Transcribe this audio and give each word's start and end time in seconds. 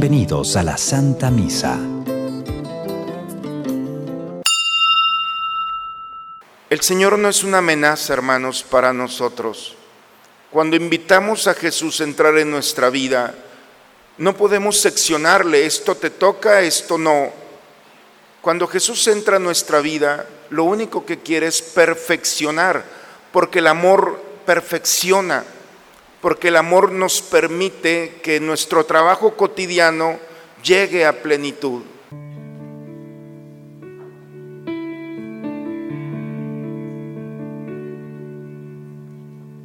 Bienvenidos 0.00 0.56
a 0.56 0.62
la 0.62 0.78
Santa 0.78 1.30
Misa. 1.30 1.78
El 6.70 6.80
Señor 6.80 7.18
no 7.18 7.28
es 7.28 7.44
una 7.44 7.58
amenaza, 7.58 8.14
hermanos, 8.14 8.62
para 8.62 8.94
nosotros. 8.94 9.76
Cuando 10.50 10.74
invitamos 10.74 11.46
a 11.48 11.52
Jesús 11.52 12.00
a 12.00 12.04
entrar 12.04 12.38
en 12.38 12.50
nuestra 12.50 12.88
vida, 12.88 13.34
no 14.16 14.34
podemos 14.34 14.80
seccionarle, 14.80 15.66
esto 15.66 15.94
te 15.94 16.08
toca, 16.08 16.62
esto 16.62 16.96
no. 16.96 17.30
Cuando 18.40 18.66
Jesús 18.66 19.06
entra 19.06 19.36
en 19.36 19.44
nuestra 19.44 19.80
vida, 19.80 20.24
lo 20.48 20.64
único 20.64 21.04
que 21.04 21.18
quiere 21.18 21.48
es 21.48 21.60
perfeccionar, 21.60 22.86
porque 23.32 23.58
el 23.58 23.66
amor 23.66 24.18
perfecciona 24.46 25.44
porque 26.20 26.48
el 26.48 26.56
amor 26.56 26.92
nos 26.92 27.22
permite 27.22 28.20
que 28.22 28.40
nuestro 28.40 28.84
trabajo 28.84 29.36
cotidiano 29.36 30.18
llegue 30.62 31.06
a 31.06 31.22
plenitud. 31.22 31.82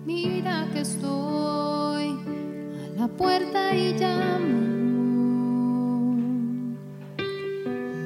Mira 0.06 0.70
que 0.74 0.80
estoy 0.80 2.18
a 2.86 3.02
la 3.02 3.08
puerta 3.08 3.74
y 3.76 3.94
llamo. 3.94 4.66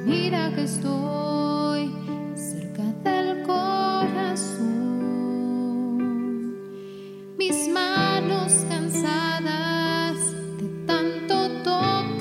Mira 0.06 0.52
que 0.56 0.64
estoy 0.64 1.49
Mis 7.40 7.70
manos 7.70 8.52
cansadas 8.68 10.18
de 10.58 10.86
tanto 10.86 11.64
tocar. 11.64 12.20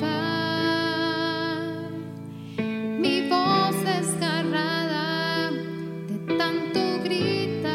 Mi 2.57 3.27
voz 3.27 3.75
desgarrada 3.83 5.51
de 5.51 6.37
tanto 6.37 7.03
gritar. 7.03 7.73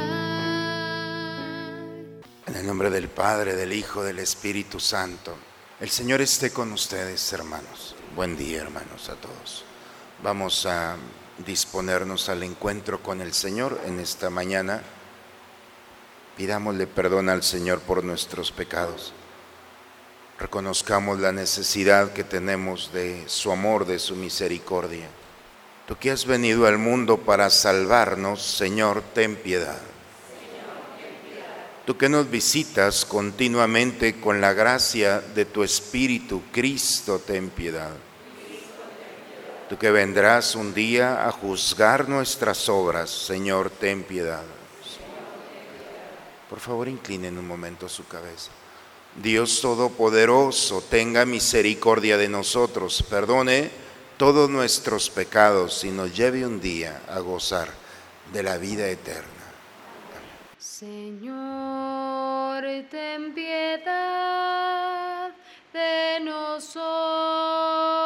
En 2.46 2.56
el 2.56 2.66
nombre 2.66 2.88
del 2.88 3.08
Padre, 3.08 3.54
del 3.54 3.74
Hijo, 3.74 4.02
del 4.02 4.20
Espíritu 4.20 4.80
Santo. 4.80 5.36
El 5.80 5.90
Señor 5.90 6.22
esté 6.22 6.50
con 6.50 6.72
ustedes, 6.72 7.30
hermanos. 7.34 7.94
Buen 8.16 8.38
día, 8.38 8.62
hermanos, 8.62 9.10
a 9.10 9.16
todos. 9.16 9.66
Vamos 10.22 10.64
a 10.64 10.96
disponernos 11.44 12.30
al 12.30 12.42
encuentro 12.42 13.02
con 13.02 13.20
el 13.20 13.34
Señor 13.34 13.82
en 13.84 14.00
esta 14.00 14.30
mañana. 14.30 14.82
Pidámosle 16.36 16.86
perdón 16.86 17.28
al 17.28 17.42
Señor 17.42 17.80
por 17.80 18.02
nuestros 18.02 18.50
pecados. 18.50 19.12
Reconozcamos 20.38 21.20
la 21.20 21.30
necesidad 21.30 22.12
que 22.12 22.24
tenemos 22.24 22.92
de 22.92 23.22
su 23.28 23.52
amor, 23.52 23.86
de 23.86 24.00
su 24.00 24.16
misericordia. 24.16 25.06
Tú 25.86 25.96
que 25.96 26.10
has 26.10 26.26
venido 26.26 26.66
al 26.66 26.78
mundo 26.78 27.18
para 27.18 27.50
salvarnos, 27.50 28.42
Señor, 28.42 29.02
ten 29.14 29.36
piedad. 29.36 29.80
Tú 31.86 31.96
que 31.98 32.08
nos 32.08 32.30
visitas 32.30 33.04
continuamente 33.04 34.18
con 34.18 34.40
la 34.40 34.54
gracia 34.54 35.20
de 35.20 35.44
tu 35.44 35.62
Espíritu, 35.62 36.42
Cristo, 36.50 37.18
ten 37.18 37.50
piedad. 37.50 37.92
Tú 39.68 39.78
que 39.78 39.90
vendrás 39.90 40.54
un 40.54 40.74
día 40.74 41.28
a 41.28 41.30
juzgar 41.30 42.08
nuestras 42.08 42.68
obras, 42.68 43.10
Señor, 43.10 43.70
ten 43.70 44.02
piedad. 44.02 44.42
Por 46.54 46.60
favor, 46.60 46.86
inclinen 46.86 47.36
un 47.36 47.48
momento 47.48 47.88
su 47.88 48.06
cabeza. 48.06 48.52
Dios 49.20 49.60
Todopoderoso, 49.60 50.84
tenga 50.88 51.26
misericordia 51.26 52.16
de 52.16 52.28
nosotros, 52.28 53.02
perdone 53.10 53.72
todos 54.16 54.48
nuestros 54.48 55.10
pecados 55.10 55.82
y 55.82 55.90
nos 55.90 56.16
lleve 56.16 56.46
un 56.46 56.60
día 56.60 57.02
a 57.08 57.18
gozar 57.18 57.70
de 58.32 58.44
la 58.44 58.56
vida 58.56 58.86
eterna. 58.86 59.26
Señor, 60.56 62.62
ten 62.88 63.34
piedad 63.34 65.32
de 65.72 66.20
nosotros. 66.20 68.03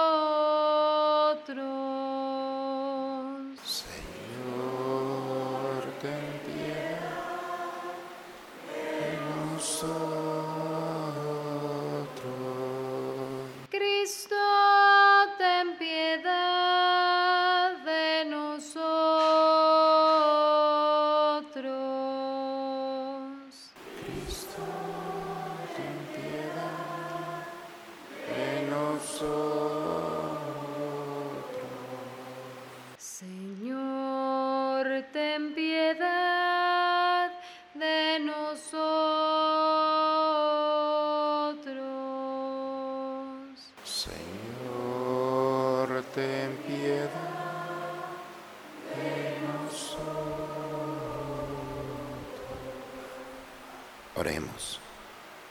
Oremos. 54.19 54.81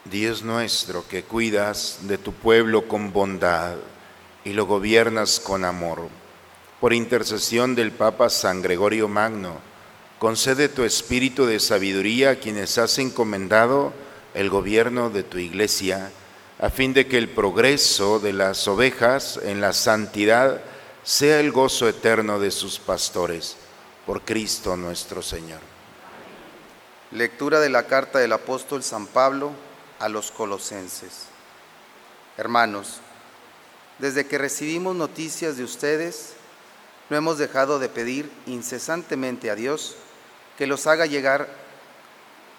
Dios 0.03 0.43
nuestro, 0.43 1.07
que 1.07 1.23
cuidas 1.23 1.99
de 2.01 2.17
tu 2.17 2.33
pueblo 2.33 2.89
con 2.89 3.13
bondad 3.13 3.77
y 4.43 4.51
lo 4.51 4.65
gobiernas 4.65 5.39
con 5.39 5.63
amor, 5.63 6.09
por 6.81 6.93
intercesión 6.93 7.75
del 7.75 7.91
Papa 7.91 8.29
San 8.29 8.61
Gregorio 8.61 9.07
Magno, 9.07 9.55
concede 10.19 10.67
tu 10.67 10.83
espíritu 10.83 11.45
de 11.45 11.61
sabiduría 11.61 12.31
a 12.31 12.35
quienes 12.35 12.77
has 12.77 12.97
encomendado 12.99 13.93
el 14.33 14.49
gobierno 14.49 15.09
de 15.09 15.23
tu 15.23 15.37
iglesia, 15.37 16.11
a 16.59 16.69
fin 16.69 16.93
de 16.93 17.07
que 17.07 17.17
el 17.17 17.29
progreso 17.29 18.19
de 18.19 18.33
las 18.33 18.67
ovejas 18.67 19.39
en 19.43 19.61
la 19.61 19.71
santidad 19.71 20.61
sea 21.03 21.39
el 21.39 21.53
gozo 21.53 21.87
eterno 21.87 22.37
de 22.37 22.51
sus 22.51 22.79
pastores, 22.79 23.55
por 24.05 24.23
Cristo 24.23 24.75
nuestro 24.75 25.21
Señor. 25.21 25.76
Lectura 27.11 27.61
de 27.61 27.69
la 27.69 27.87
carta 27.87 28.19
del 28.19 28.33
apóstol 28.33 28.83
San 28.83 29.07
Pablo 29.07 29.51
a 29.97 30.09
los 30.09 30.29
colosenses. 30.29 31.27
Hermanos, 32.35 32.99
desde 33.97 34.27
que 34.27 34.37
recibimos 34.37 34.93
noticias 34.93 35.55
de 35.55 35.63
ustedes, 35.63 36.33
no 37.09 37.15
hemos 37.15 37.37
dejado 37.37 37.79
de 37.79 37.87
pedir 37.87 38.29
incesantemente 38.45 39.49
a 39.49 39.55
Dios 39.55 39.95
que 40.57 40.67
los 40.67 40.85
haga 40.85 41.05
llegar 41.05 41.47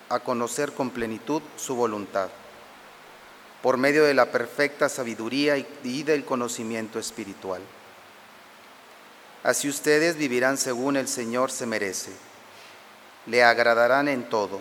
a 0.08 0.20
conocer 0.20 0.72
con 0.72 0.88
plenitud 0.90 1.42
su 1.58 1.76
voluntad, 1.76 2.30
por 3.62 3.76
medio 3.76 4.04
de 4.04 4.14
la 4.14 4.32
perfecta 4.32 4.88
sabiduría 4.88 5.58
y 5.58 6.02
del 6.04 6.24
conocimiento 6.24 6.98
espiritual. 6.98 7.60
Así 9.42 9.68
ustedes 9.68 10.16
vivirán 10.16 10.56
según 10.56 10.96
el 10.96 11.06
Señor 11.06 11.50
se 11.50 11.66
merece, 11.66 12.12
le 13.26 13.42
agradarán 13.42 14.08
en 14.08 14.28
todo, 14.28 14.60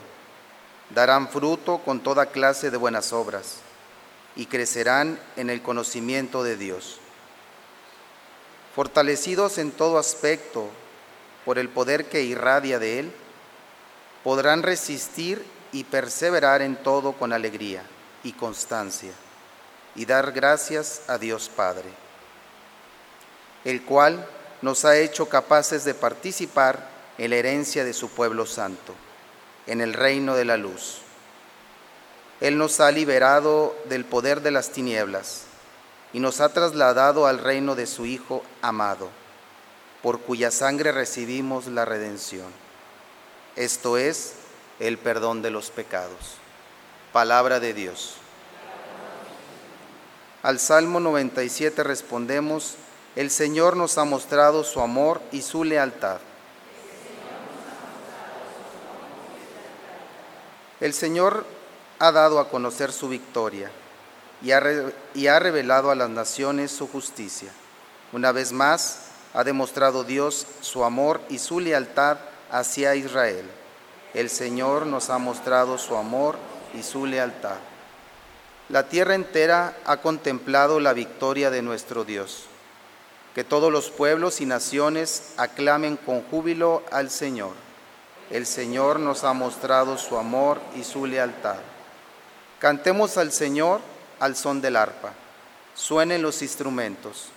darán 0.90 1.30
fruto 1.30 1.80
con 1.80 2.02
toda 2.02 2.28
clase 2.28 2.72
de 2.72 2.78
buenas 2.78 3.14
obras 3.14 3.58
y 4.36 4.46
crecerán 4.46 5.20
en 5.36 5.50
el 5.50 5.62
conocimiento 5.62 6.44
de 6.44 6.58
Dios. 6.58 7.00
Fortalecidos 8.76 9.58
en 9.58 9.72
todo 9.72 9.98
aspecto 9.98 10.70
por 11.46 11.58
el 11.58 11.70
poder 11.70 12.06
que 12.06 12.24
irradia 12.24 12.78
de 12.78 13.00
Él, 13.00 13.12
podrán 14.24 14.64
resistir 14.64 15.46
y 15.72 15.86
perseverar 15.86 16.62
en 16.62 16.76
todo 16.76 17.14
con 17.14 17.34
alegría 17.34 17.84
y 18.24 18.34
constancia 18.34 19.14
y 19.96 20.06
dar 20.06 20.32
gracias 20.32 21.02
a 21.08 21.18
Dios 21.18 21.50
Padre, 21.50 21.90
el 23.64 23.84
cual 23.84 24.28
nos 24.62 24.86
ha 24.86 24.98
hecho 24.98 25.28
capaces 25.28 25.84
de 25.84 25.94
participar 25.94 26.97
en 27.18 27.30
la 27.30 27.36
herencia 27.38 27.84
de 27.84 27.94
su 27.94 28.10
pueblo 28.10 28.46
santo, 28.46 28.94
en 29.66 29.82
el 29.82 29.94
reino 29.94 30.36
de 30.36 30.46
la 30.46 30.58
luz. 30.58 31.00
Él 32.40 32.58
nos 32.58 32.80
ha 32.80 32.92
liberado 32.92 33.76
del 33.86 34.06
poder 34.06 34.42
de 34.42 34.52
las 34.52 34.70
tinieblas 34.70 35.44
y 36.14 36.20
nos 36.20 36.40
ha 36.40 36.50
trasladado 36.50 37.26
al 37.26 37.40
reino 37.40 37.76
de 37.76 37.88
su 37.88 38.06
Hijo 38.06 38.44
amado, 38.62 39.10
por 40.04 40.20
cuya 40.22 40.52
sangre 40.52 40.92
recibimos 40.92 41.68
la 41.68 41.86
redención. 41.86 42.48
Esto 43.56 43.98
es 43.98 44.34
el 44.80 44.98
perdón 45.00 45.42
de 45.42 45.50
los 45.50 45.72
pecados. 45.72 46.36
Palabra 47.12 47.60
de 47.60 47.74
Dios. 47.74 48.18
Al 50.44 50.60
Salmo 50.60 51.00
97 51.00 51.84
respondemos, 51.84 52.76
el 53.16 53.32
Señor 53.32 53.76
nos 53.76 53.98
ha 53.98 54.06
mostrado 54.06 54.64
su 54.64 54.80
amor 54.80 55.20
y 55.32 55.42
su 55.42 55.64
lealtad. 55.64 56.20
El 60.80 60.94
Señor 60.94 61.44
ha 62.00 62.12
dado 62.12 62.40
a 62.40 62.50
conocer 62.50 62.92
su 62.92 63.10
victoria 63.10 63.72
y 64.44 64.52
ha, 64.52 65.40
revelado 65.40 65.90
a 65.90 65.96
las 65.96 66.10
naciones 66.10 66.72
su 66.72 66.88
justicia. 66.88 67.52
Una 68.14 68.32
vez 68.32 68.52
más, 68.52 69.08
ha 69.34 69.44
demostrado 69.44 70.04
Dios 70.04 70.46
su 70.62 70.84
amor 70.84 71.22
y 71.30 71.40
su 71.40 71.60
lealtad 71.60 72.18
hacia 72.52 72.96
Israel. 72.96 73.46
El 74.14 74.30
Señor 74.30 74.86
nos 74.86 75.10
ha 75.10 75.18
mostrado 75.18 75.78
su 75.78 75.96
amor 75.96 76.38
y 76.78 76.84
su 76.84 77.08
lealtad. 77.08 77.58
La 78.70 78.88
tierra 78.88 79.16
entera 79.16 79.76
ha 79.86 79.98
contemplado 79.98 80.80
la 80.80 80.94
victoria 80.94 81.50
de 81.50 81.62
nuestro 81.62 82.04
Dios. 82.04 82.46
Que 83.34 83.44
todos 83.44 83.72
los 83.72 83.90
pueblos 83.90 84.42
y 84.42 84.46
naciones 84.46 85.34
aclamen 85.38 85.98
con 85.98 86.22
júbilo 86.24 86.84
al 86.92 87.10
Señor. 87.10 87.67
El 88.30 88.46
Señor 88.46 89.00
nos 89.00 89.24
ha 89.24 89.34
mostrado 89.34 89.98
su 89.98 90.18
amor 90.18 90.60
y 90.76 90.84
su 90.84 91.06
lealtad. 91.06 91.58
Cantemos 92.60 93.18
al 93.18 93.32
Señor 93.32 93.82
al 94.20 94.36
son 94.36 94.62
del 94.62 94.76
arpa. 94.76 95.14
Suenen 95.76 96.22
los 96.22 96.42
instrumentos. 96.42 97.30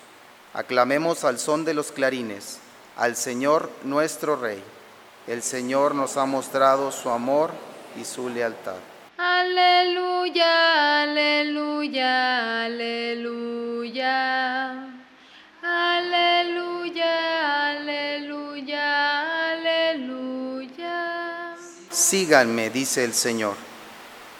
Aclamemos 0.52 1.24
al 1.24 1.38
son 1.38 1.64
de 1.64 1.74
los 1.74 1.92
clarines, 1.92 2.58
al 2.96 3.14
Señor 3.14 3.70
nuestro 3.84 4.34
Rey. 4.36 4.62
El 5.26 5.42
Señor 5.42 5.94
nos 5.94 6.16
ha 6.16 6.24
mostrado 6.26 6.90
su 6.90 7.10
amor 7.10 7.52
y 8.00 8.04
su 8.04 8.28
lealtad. 8.28 8.74
Aleluya, 9.16 11.02
aleluya, 11.02 12.64
aleluya. 12.64 13.60
Aleluya, 15.62 16.69
Síganme, 22.10 22.70
dice 22.70 23.04
el 23.04 23.14
Señor, 23.14 23.54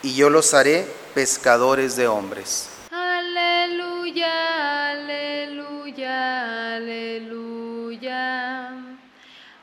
y 0.03 0.13
yo 0.13 0.29
los 0.29 0.53
haré 0.53 0.85
pescadores 1.13 1.95
de 1.95 2.05
hombres. 2.05 2.67
Aleluya, 2.91 4.89
aleluya, 4.89 6.75
aleluya. 6.75 8.71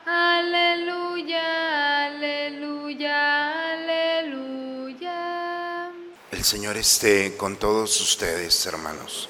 Aleluya, 0.06 2.06
aleluya, 2.06 3.74
aleluya. 3.74 5.90
El 6.30 6.44
Señor 6.44 6.78
esté 6.78 7.36
con 7.36 7.56
todos 7.56 8.00
ustedes, 8.00 8.64
hermanos. 8.64 9.28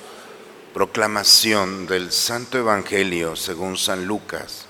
Proclamación 0.73 1.89
del 1.89 2.13
Santo 2.13 2.59
Evangelio 2.59 3.35
según 3.35 3.77
San 3.77 4.07
Lucas. 4.07 4.68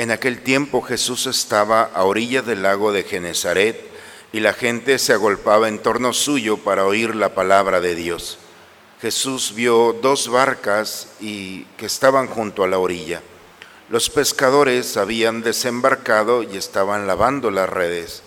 En 0.00 0.10
aquel 0.10 0.40
tiempo 0.40 0.80
Jesús 0.80 1.26
estaba 1.26 1.82
a 1.82 2.04
orilla 2.04 2.40
del 2.40 2.62
lago 2.62 2.90
de 2.90 3.02
Genezaret 3.02 3.78
y 4.32 4.40
la 4.40 4.54
gente 4.54 4.98
se 4.98 5.12
agolpaba 5.12 5.68
en 5.68 5.78
torno 5.78 6.14
suyo 6.14 6.56
para 6.56 6.86
oír 6.86 7.14
la 7.14 7.34
palabra 7.34 7.82
de 7.82 7.94
Dios. 7.94 8.38
Jesús 9.02 9.52
vio 9.54 9.92
dos 9.92 10.28
barcas 10.28 11.08
y 11.20 11.64
que 11.76 11.84
estaban 11.84 12.28
junto 12.28 12.64
a 12.64 12.68
la 12.68 12.78
orilla. 12.78 13.20
Los 13.90 14.08
pescadores 14.08 14.96
habían 14.96 15.42
desembarcado 15.42 16.44
y 16.44 16.56
estaban 16.56 17.06
lavando 17.06 17.50
las 17.50 17.68
redes. 17.68 18.22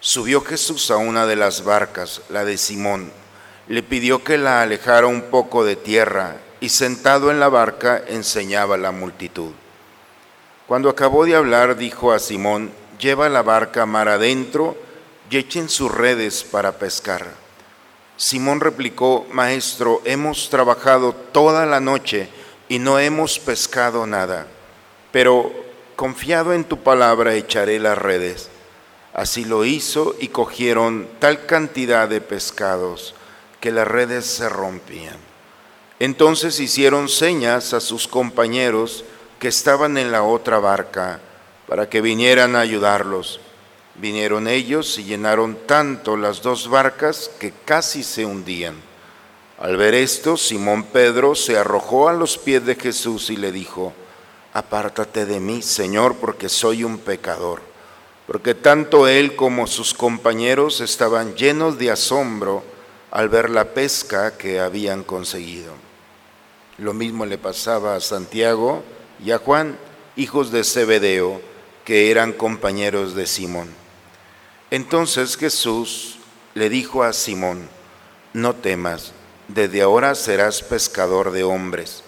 Subió 0.00 0.40
Jesús 0.40 0.90
a 0.90 0.96
una 0.96 1.24
de 1.24 1.36
las 1.36 1.62
barcas, 1.62 2.22
la 2.30 2.44
de 2.44 2.58
Simón. 2.58 3.12
Le 3.68 3.84
pidió 3.84 4.24
que 4.24 4.38
la 4.38 4.60
alejara 4.62 5.06
un 5.06 5.22
poco 5.30 5.64
de 5.64 5.76
tierra 5.76 6.38
y 6.58 6.70
sentado 6.70 7.30
en 7.30 7.38
la 7.38 7.48
barca 7.48 8.02
enseñaba 8.08 8.74
a 8.74 8.78
la 8.78 8.90
multitud. 8.90 9.52
Cuando 10.66 10.88
acabó 10.88 11.24
de 11.24 11.36
hablar, 11.36 11.76
dijo 11.76 12.12
a 12.12 12.18
Simón, 12.18 12.72
lleva 12.98 13.28
la 13.28 13.42
barca 13.42 13.86
mar 13.86 14.08
adentro 14.08 14.76
y 15.30 15.36
echen 15.36 15.68
sus 15.68 15.92
redes 15.92 16.42
para 16.42 16.72
pescar. 16.72 17.34
Simón 18.16 18.60
replicó, 18.60 19.26
Maestro, 19.30 20.02
hemos 20.04 20.50
trabajado 20.50 21.12
toda 21.12 21.66
la 21.66 21.78
noche 21.78 22.28
y 22.68 22.80
no 22.80 22.98
hemos 22.98 23.38
pescado 23.38 24.06
nada, 24.06 24.48
pero 25.12 25.52
confiado 25.94 26.52
en 26.52 26.64
tu 26.64 26.82
palabra 26.82 27.34
echaré 27.34 27.78
las 27.78 27.96
redes. 27.96 28.48
Así 29.14 29.44
lo 29.44 29.64
hizo 29.64 30.16
y 30.18 30.28
cogieron 30.28 31.08
tal 31.20 31.46
cantidad 31.46 32.08
de 32.08 32.20
pescados 32.20 33.14
que 33.60 33.70
las 33.70 33.86
redes 33.86 34.26
se 34.26 34.48
rompían. 34.48 35.16
Entonces 36.00 36.58
hicieron 36.58 37.08
señas 37.08 37.72
a 37.72 37.80
sus 37.80 38.08
compañeros 38.08 39.04
que 39.38 39.48
estaban 39.48 39.98
en 39.98 40.12
la 40.12 40.22
otra 40.22 40.58
barca 40.58 41.20
para 41.66 41.88
que 41.88 42.00
vinieran 42.00 42.56
a 42.56 42.60
ayudarlos. 42.60 43.40
Vinieron 43.96 44.46
ellos 44.46 44.98
y 44.98 45.04
llenaron 45.04 45.56
tanto 45.66 46.16
las 46.16 46.42
dos 46.42 46.68
barcas 46.68 47.30
que 47.40 47.52
casi 47.64 48.02
se 48.02 48.24
hundían. 48.24 48.74
Al 49.58 49.76
ver 49.76 49.94
esto, 49.94 50.36
Simón 50.36 50.84
Pedro 50.84 51.34
se 51.34 51.56
arrojó 51.56 52.08
a 52.08 52.12
los 52.12 52.36
pies 52.36 52.64
de 52.66 52.74
Jesús 52.74 53.30
y 53.30 53.36
le 53.36 53.52
dijo, 53.52 53.92
Apártate 54.52 55.26
de 55.26 55.40
mí, 55.40 55.62
Señor, 55.62 56.16
porque 56.16 56.48
soy 56.48 56.84
un 56.84 56.98
pecador. 56.98 57.60
Porque 58.26 58.54
tanto 58.54 59.06
él 59.06 59.36
como 59.36 59.66
sus 59.66 59.94
compañeros 59.94 60.80
estaban 60.80 61.34
llenos 61.34 61.78
de 61.78 61.90
asombro 61.90 62.62
al 63.10 63.28
ver 63.28 63.50
la 63.50 63.66
pesca 63.66 64.36
que 64.36 64.60
habían 64.60 65.04
conseguido. 65.04 65.72
Lo 66.78 66.92
mismo 66.92 67.24
le 67.24 67.38
pasaba 67.38 67.96
a 67.96 68.00
Santiago 68.00 68.82
y 69.24 69.30
a 69.30 69.38
Juan, 69.38 69.78
hijos 70.16 70.50
de 70.50 70.64
Zebedeo, 70.64 71.40
que 71.84 72.10
eran 72.10 72.32
compañeros 72.32 73.14
de 73.14 73.26
Simón. 73.26 73.68
Entonces 74.70 75.36
Jesús 75.36 76.18
le 76.54 76.68
dijo 76.68 77.02
a 77.02 77.12
Simón, 77.12 77.68
no 78.32 78.54
temas, 78.54 79.12
desde 79.48 79.82
ahora 79.82 80.14
serás 80.14 80.62
pescador 80.62 81.30
de 81.30 81.44
hombres. 81.44 82.02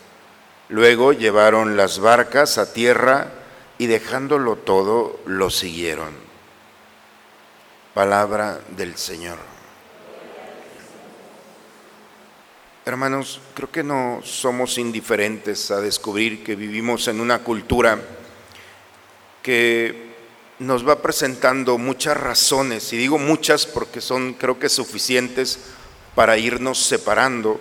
Luego 0.68 1.12
llevaron 1.12 1.76
las 1.76 1.98
barcas 2.00 2.58
a 2.58 2.72
tierra 2.72 3.32
y 3.78 3.86
dejándolo 3.86 4.56
todo, 4.56 5.20
lo 5.24 5.50
siguieron. 5.50 6.12
Palabra 7.94 8.60
del 8.76 8.96
Señor. 8.96 9.57
Hermanos, 12.88 13.38
creo 13.52 13.70
que 13.70 13.82
no 13.82 14.22
somos 14.24 14.78
indiferentes 14.78 15.70
a 15.70 15.78
descubrir 15.78 16.42
que 16.42 16.56
vivimos 16.56 17.06
en 17.08 17.20
una 17.20 17.40
cultura 17.40 18.00
que 19.42 20.14
nos 20.60 20.88
va 20.88 21.02
presentando 21.02 21.76
muchas 21.76 22.16
razones, 22.16 22.90
y 22.94 22.96
digo 22.96 23.18
muchas 23.18 23.66
porque 23.66 24.00
son 24.00 24.32
creo 24.32 24.58
que 24.58 24.70
suficientes 24.70 25.58
para 26.14 26.38
irnos 26.38 26.78
separando. 26.78 27.60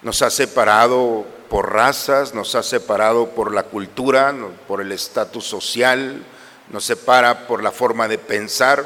Nos 0.00 0.22
ha 0.22 0.30
separado 0.30 1.26
por 1.50 1.70
razas, 1.70 2.32
nos 2.32 2.54
ha 2.54 2.62
separado 2.62 3.28
por 3.32 3.52
la 3.52 3.64
cultura, 3.64 4.34
por 4.66 4.80
el 4.80 4.92
estatus 4.92 5.44
social, 5.44 6.24
nos 6.70 6.86
separa 6.86 7.46
por 7.46 7.62
la 7.62 7.70
forma 7.70 8.08
de 8.08 8.16
pensar 8.16 8.82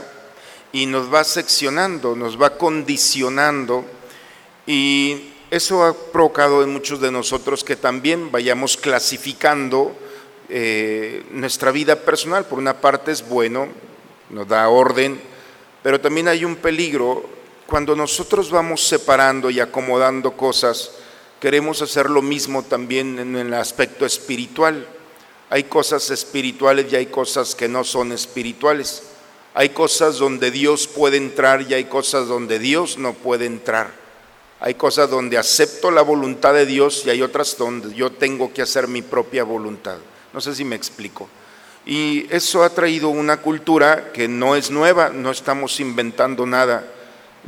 y 0.73 0.87
nos 0.87 1.15
va 1.15 1.23
seccionando, 1.23 2.17
nos 2.17 2.43
va 2.43 2.59
condicionando 2.59 3.85
y 4.67 5.32
eso 5.53 5.85
ha 5.85 5.93
provocado 5.93 6.63
en 6.63 6.71
muchos 6.71 6.99
de 6.99 7.13
nosotros 7.13 7.63
que 7.63 7.77
también 7.77 8.33
vayamos 8.33 8.79
clasificando 8.79 9.95
eh, 10.49 11.25
nuestra 11.31 11.71
vida 11.71 11.95
personal. 11.95 12.47
Por 12.47 12.59
una 12.59 12.81
parte 12.81 13.13
es 13.13 13.29
bueno, 13.29 13.69
nos 14.31 14.49
da 14.49 14.67
orden, 14.71 15.21
pero 15.83 16.01
también 16.01 16.29
hay 16.29 16.47
un 16.47 16.57
peligro 16.57 17.27
cuando 17.67 17.95
nosotros 17.95 18.51
vamos 18.51 18.81
separando 18.81 19.51
y 19.51 19.61
acomodando 19.61 20.39
cosas, 20.39 20.93
queremos 21.39 21.83
hacer 21.83 22.09
lo 22.09 22.23
mismo 22.23 22.63
también 22.63 23.19
en 23.19 23.37
el 23.37 23.53
aspecto 23.53 24.07
espiritual. 24.07 24.87
Hay 25.51 25.65
cosas 25.65 26.09
espirituales 26.09 26.91
y 26.91 26.97
hay 26.97 27.07
cosas 27.07 27.55
que 27.55 27.69
no 27.69 27.85
son 27.85 28.13
espirituales. 28.13 29.03
Hay 29.53 29.69
cosas 29.69 30.17
donde 30.17 30.51
Dios 30.51 30.87
puede 30.87 31.19
entrar 31.19 31.61
y 31.61 31.75
hay 31.75 31.85
cosas 31.85 32.27
donde 32.27 32.59
Dios 32.59 32.97
no 32.97 33.13
puede 33.13 33.45
entrar. 33.45 34.02
Hay 34.65 34.75
cosas 34.75 35.11
donde 35.11 35.39
acepto 35.39 35.91
la 35.91 36.03
voluntad 36.03 36.55
de 36.55 36.67
Dios 36.67 37.03
y 37.05 37.11
hay 37.11 37.21
otras 37.21 37.57
donde 37.59 37.93
yo 37.97 38.13
tengo 38.13 38.53
que 38.55 38.63
hacer 38.63 38.87
mi 38.87 39.03
propia 39.03 39.43
voluntad. 39.43 39.97
No 40.33 40.41
sé 40.41 40.55
si 40.55 40.65
me 40.65 40.77
explico. 40.77 41.29
Y 41.85 42.33
eso 42.33 42.63
ha 42.63 42.71
traído 42.71 43.09
una 43.09 43.39
cultura 43.39 44.13
que 44.13 44.29
no 44.29 44.55
es 44.55 44.71
nueva, 44.71 45.09
no 45.09 45.33
estamos 45.33 45.81
inventando 45.81 46.47
nada. 46.47 46.87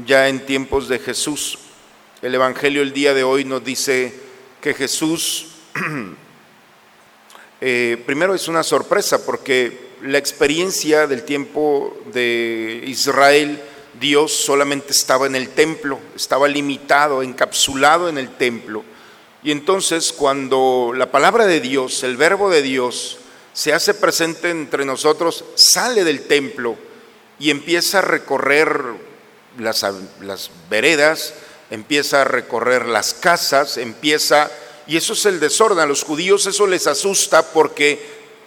Ya 0.04 0.28
en 0.28 0.44
tiempos 0.44 0.88
de 0.88 0.98
Jesús, 0.98 1.60
el 2.20 2.34
Evangelio 2.34 2.82
el 2.82 2.92
día 2.92 3.14
de 3.14 3.22
hoy 3.22 3.44
nos 3.44 3.62
dice 3.62 4.12
que 4.60 4.74
Jesús, 4.74 5.52
eh, 7.60 8.02
primero 8.04 8.34
es 8.34 8.48
una 8.48 8.64
sorpresa 8.64 9.24
porque 9.24 9.90
la 10.02 10.18
experiencia 10.18 11.06
del 11.06 11.22
tiempo 11.22 11.96
de 12.12 12.82
Israel 12.88 13.62
Dios 14.00 14.32
solamente 14.32 14.92
estaba 14.92 15.26
en 15.26 15.36
el 15.36 15.50
templo, 15.50 15.98
estaba 16.14 16.48
limitado, 16.48 17.22
encapsulado 17.22 18.08
en 18.08 18.18
el 18.18 18.36
templo. 18.36 18.84
Y 19.42 19.50
entonces 19.50 20.12
cuando 20.12 20.92
la 20.94 21.10
palabra 21.10 21.46
de 21.46 21.60
Dios, 21.60 22.02
el 22.02 22.16
verbo 22.16 22.50
de 22.50 22.62
Dios, 22.62 23.18
se 23.52 23.72
hace 23.72 23.94
presente 23.94 24.50
entre 24.50 24.84
nosotros, 24.84 25.44
sale 25.54 26.02
del 26.02 26.26
templo 26.26 26.76
y 27.38 27.50
empieza 27.50 27.98
a 27.98 28.02
recorrer 28.02 28.82
las, 29.58 29.86
las 30.20 30.50
veredas, 30.68 31.34
empieza 31.70 32.22
a 32.22 32.24
recorrer 32.24 32.86
las 32.86 33.14
casas, 33.14 33.76
empieza, 33.76 34.50
y 34.86 34.96
eso 34.96 35.12
es 35.12 35.24
el 35.26 35.40
desorden, 35.40 35.78
a 35.78 35.86
los 35.86 36.02
judíos 36.02 36.46
eso 36.46 36.66
les 36.66 36.86
asusta 36.86 37.52
porque, 37.52 38.00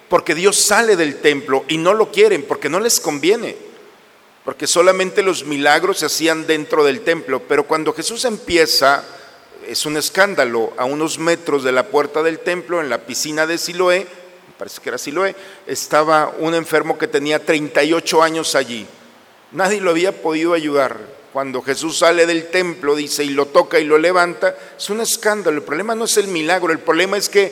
porque 0.10 0.36
Dios 0.36 0.58
sale 0.58 0.96
del 0.96 1.22
templo 1.22 1.64
y 1.68 1.78
no 1.78 1.94
lo 1.94 2.12
quieren, 2.12 2.44
porque 2.44 2.70
no 2.70 2.80
les 2.80 3.00
conviene, 3.00 3.56
porque 4.48 4.66
solamente 4.66 5.24
los 5.24 5.44
milagros 5.44 5.98
se 5.98 6.06
hacían 6.06 6.48
dentro 6.48 6.86
del 6.86 7.02
templo, 7.02 7.42
pero 7.50 7.66
cuando 7.68 7.92
Jesús 7.92 8.24
empieza, 8.24 9.04
es 9.68 9.86
un 9.86 9.98
escándalo, 9.98 10.72
a 10.78 10.86
unos 10.86 11.20
metros 11.20 11.66
de 11.66 11.74
la 11.74 11.88
puerta 11.88 12.24
del 12.24 12.40
templo, 12.40 12.80
en 12.80 12.90
la 12.90 13.00
piscina 13.00 13.46
de 13.46 13.58
Siloé, 13.58 14.08
parece 14.58 14.80
que 14.82 14.88
era 14.88 14.98
Siloé, 14.98 15.36
estaba 15.66 16.34
un 16.40 16.56
enfermo 16.56 16.98
que 16.98 17.10
tenía 17.10 17.44
38 17.46 18.24
años 18.24 18.56
allí. 18.56 18.88
Nadie 19.52 19.82
lo 19.82 19.90
había 19.90 20.14
podido 20.22 20.54
ayudar. 20.54 20.98
Cuando 21.34 21.62
Jesús 21.62 21.98
sale 21.98 22.26
del 22.26 22.48
templo, 22.48 22.96
dice, 22.96 23.26
y 23.26 23.32
lo 23.32 23.48
toca 23.48 23.82
y 23.82 23.84
lo 23.84 23.98
levanta, 23.98 24.56
es 24.78 24.90
un 24.90 25.02
escándalo. 25.02 25.58
El 25.58 25.64
problema 25.64 25.94
no 25.94 26.06
es 26.06 26.16
el 26.16 26.28
milagro, 26.30 26.72
el 26.72 26.80
problema 26.80 27.18
es 27.18 27.28
que 27.28 27.52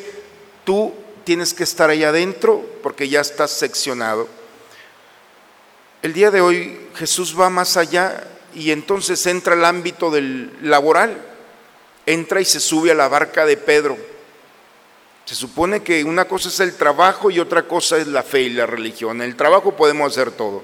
tú 0.64 0.94
tienes 1.26 1.54
que 1.54 1.66
estar 1.66 1.90
ahí 1.90 2.06
adentro 2.06 2.66
porque 2.82 3.10
ya 3.10 3.20
estás 3.20 3.52
seccionado. 3.52 4.45
El 6.06 6.14
día 6.14 6.30
de 6.30 6.40
hoy 6.40 6.78
Jesús 6.94 7.36
va 7.36 7.50
más 7.50 7.78
allá 7.78 8.28
y 8.54 8.70
entonces 8.70 9.26
entra 9.26 9.54
al 9.54 9.66
ámbito 9.66 10.12
del 10.12 10.52
laboral, 10.62 11.18
entra 12.06 12.40
y 12.40 12.46
se 12.46 12.60
sube 12.60 12.92
a 12.92 12.94
la 12.94 13.08
barca 13.08 13.44
de 13.44 13.58
Pedro 13.58 13.98
se 15.26 15.34
supone 15.34 15.82
que 15.82 16.04
una 16.04 16.26
cosa 16.26 16.50
es 16.50 16.60
el 16.60 16.76
trabajo 16.76 17.32
y 17.32 17.40
otra 17.40 17.64
cosa 17.64 17.98
es 17.98 18.06
la 18.06 18.22
fe 18.22 18.42
y 18.42 18.50
la 18.52 18.68
religión. 18.68 19.22
En 19.22 19.30
el 19.30 19.36
trabajo 19.36 19.76
podemos 19.76 20.12
hacer 20.12 20.30
todo. 20.30 20.62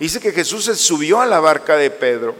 Dice 0.00 0.18
que 0.18 0.32
Jesús 0.32 0.64
se 0.64 0.74
subió 0.74 1.20
a 1.20 1.26
la 1.26 1.38
barca 1.38 1.76
de 1.76 1.90
Pedro 1.90 2.34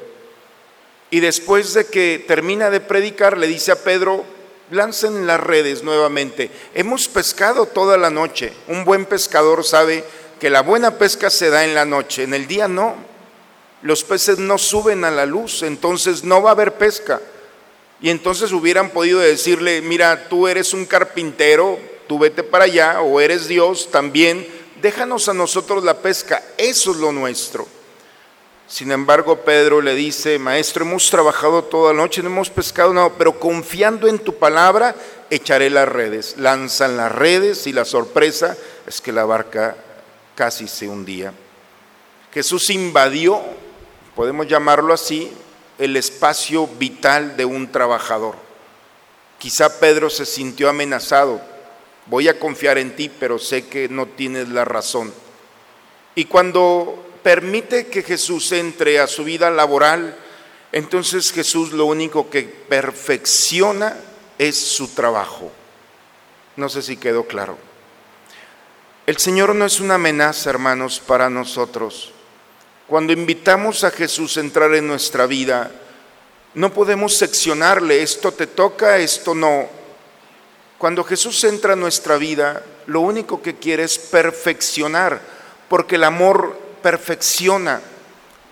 y 1.10 1.20
después 1.20 1.72
de 1.74 1.86
que 1.86 2.24
termina 2.26 2.70
de 2.70 2.80
predicar 2.80 3.38
le 3.38 3.46
dice 3.46 3.70
a 3.70 3.84
Pedro, 3.84 4.24
lancen 4.72 5.28
las 5.28 5.38
redes 5.38 5.84
nuevamente. 5.84 6.50
Hemos 6.74 7.06
pescado 7.06 7.66
toda 7.66 7.96
la 7.96 8.10
noche. 8.10 8.52
Un 8.66 8.84
buen 8.84 9.06
pescador 9.06 9.64
sabe 9.64 10.04
que 10.40 10.50
la 10.50 10.62
buena 10.62 10.98
pesca 10.98 11.30
se 11.30 11.50
da 11.50 11.64
en 11.64 11.74
la 11.74 11.84
noche, 11.84 12.24
en 12.24 12.34
el 12.34 12.48
día 12.48 12.66
no. 12.66 12.96
Los 13.82 14.02
peces 14.02 14.38
no 14.38 14.58
suben 14.58 15.04
a 15.04 15.10
la 15.10 15.26
luz, 15.26 15.62
entonces 15.62 16.24
no 16.24 16.42
va 16.42 16.50
a 16.50 16.52
haber 16.54 16.74
pesca. 16.74 17.20
Y 18.00 18.08
entonces 18.08 18.50
hubieran 18.50 18.90
podido 18.90 19.20
decirle, 19.20 19.82
mira, 19.82 20.28
tú 20.28 20.48
eres 20.48 20.72
un 20.72 20.86
carpintero, 20.86 21.78
tú 22.08 22.18
vete 22.18 22.42
para 22.42 22.64
allá, 22.64 23.02
o 23.02 23.20
eres 23.20 23.46
Dios 23.46 23.90
también, 23.90 24.46
déjanos 24.80 25.28
a 25.28 25.34
nosotros 25.34 25.84
la 25.84 25.98
pesca, 25.98 26.42
eso 26.56 26.92
es 26.92 26.96
lo 26.96 27.12
nuestro. 27.12 27.68
Sin 28.66 28.92
embargo, 28.92 29.40
Pedro 29.40 29.82
le 29.82 29.94
dice, 29.94 30.38
maestro, 30.38 30.84
hemos 30.84 31.10
trabajado 31.10 31.64
toda 31.64 31.92
la 31.92 32.02
noche, 32.02 32.22
no 32.22 32.28
hemos 32.28 32.48
pescado 32.48 32.94
nada, 32.94 33.10
pero 33.18 33.38
confiando 33.38 34.08
en 34.08 34.18
tu 34.18 34.36
palabra, 34.36 34.94
echaré 35.28 35.68
las 35.68 35.88
redes. 35.88 36.36
Lanzan 36.38 36.96
las 36.96 37.12
redes 37.12 37.66
y 37.66 37.72
la 37.72 37.84
sorpresa 37.84 38.56
es 38.86 39.00
que 39.00 39.12
la 39.12 39.24
barca 39.24 39.76
casi 40.40 40.68
se 40.68 40.88
hundía. 40.88 41.34
Jesús 42.32 42.70
invadió, 42.70 43.42
podemos 44.16 44.48
llamarlo 44.48 44.94
así, 44.94 45.30
el 45.76 45.98
espacio 45.98 46.66
vital 46.66 47.36
de 47.36 47.44
un 47.44 47.70
trabajador. 47.70 48.36
Quizá 49.38 49.78
Pedro 49.78 50.08
se 50.08 50.24
sintió 50.24 50.70
amenazado. 50.70 51.42
Voy 52.06 52.28
a 52.28 52.38
confiar 52.38 52.78
en 52.78 52.96
ti, 52.96 53.10
pero 53.10 53.38
sé 53.38 53.66
que 53.66 53.90
no 53.90 54.06
tienes 54.06 54.48
la 54.48 54.64
razón. 54.64 55.12
Y 56.14 56.24
cuando 56.24 57.04
permite 57.22 57.88
que 57.88 58.02
Jesús 58.02 58.50
entre 58.52 58.98
a 58.98 59.08
su 59.08 59.24
vida 59.24 59.50
laboral, 59.50 60.16
entonces 60.72 61.32
Jesús 61.32 61.72
lo 61.72 61.84
único 61.84 62.30
que 62.30 62.44
perfecciona 62.44 63.94
es 64.38 64.58
su 64.58 64.88
trabajo. 64.88 65.52
No 66.56 66.70
sé 66.70 66.80
si 66.80 66.96
quedó 66.96 67.24
claro. 67.24 67.58
El 69.10 69.18
Señor 69.18 69.56
no 69.56 69.64
es 69.64 69.80
una 69.80 69.96
amenaza, 69.96 70.50
hermanos, 70.50 71.02
para 71.04 71.28
nosotros. 71.28 72.12
Cuando 72.86 73.12
invitamos 73.12 73.82
a 73.82 73.90
Jesús 73.90 74.36
a 74.36 74.40
entrar 74.40 74.72
en 74.72 74.86
nuestra 74.86 75.26
vida, 75.26 75.72
no 76.54 76.72
podemos 76.72 77.16
seccionarle, 77.16 78.04
esto 78.04 78.30
te 78.30 78.46
toca, 78.46 78.98
esto 78.98 79.34
no. 79.34 79.66
Cuando 80.78 81.02
Jesús 81.02 81.42
entra 81.42 81.72
en 81.72 81.80
nuestra 81.80 82.18
vida, 82.18 82.62
lo 82.86 83.00
único 83.00 83.42
que 83.42 83.56
quiere 83.56 83.82
es 83.82 83.98
perfeccionar, 83.98 85.20
porque 85.68 85.96
el 85.96 86.04
amor 86.04 86.56
perfecciona, 86.80 87.80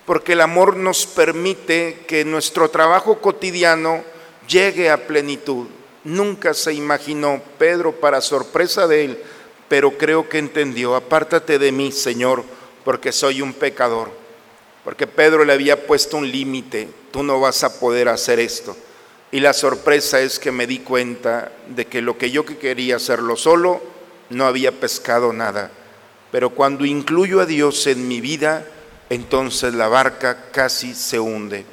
porque 0.06 0.32
el 0.32 0.40
amor 0.40 0.76
nos 0.76 1.06
permite 1.06 2.04
que 2.08 2.24
nuestro 2.24 2.68
trabajo 2.68 3.20
cotidiano 3.20 4.02
llegue 4.48 4.90
a 4.90 5.06
plenitud. 5.06 5.68
Nunca 6.02 6.52
se 6.52 6.74
imaginó 6.74 7.40
Pedro 7.58 7.92
para 7.92 8.20
sorpresa 8.20 8.88
de 8.88 9.04
él, 9.04 9.24
pero 9.68 9.98
creo 9.98 10.28
que 10.28 10.38
entendió, 10.38 10.94
apártate 10.94 11.58
de 11.58 11.72
mí, 11.72 11.92
Señor, 11.92 12.44
porque 12.84 13.12
soy 13.12 13.42
un 13.42 13.52
pecador 13.52 14.10
porque 14.88 15.06
Pedro 15.06 15.44
le 15.44 15.52
había 15.52 15.86
puesto 15.86 16.16
un 16.16 16.32
límite, 16.32 16.88
tú 17.10 17.22
no 17.22 17.40
vas 17.40 17.62
a 17.62 17.78
poder 17.78 18.08
hacer 18.08 18.40
esto. 18.40 18.74
Y 19.30 19.40
la 19.40 19.52
sorpresa 19.52 20.18
es 20.20 20.38
que 20.38 20.50
me 20.50 20.66
di 20.66 20.78
cuenta 20.78 21.52
de 21.68 21.86
que 21.86 22.00
lo 22.00 22.16
que 22.16 22.30
yo 22.30 22.46
quería 22.46 22.96
hacerlo 22.96 23.36
solo, 23.36 23.82
no 24.30 24.46
había 24.46 24.72
pescado 24.72 25.34
nada. 25.34 25.70
Pero 26.32 26.54
cuando 26.54 26.86
incluyo 26.86 27.40
a 27.40 27.44
Dios 27.44 27.86
en 27.86 28.08
mi 28.08 28.22
vida, 28.22 28.64
entonces 29.10 29.74
la 29.74 29.88
barca 29.88 30.46
casi 30.52 30.94
se 30.94 31.20
hunde. 31.20 31.66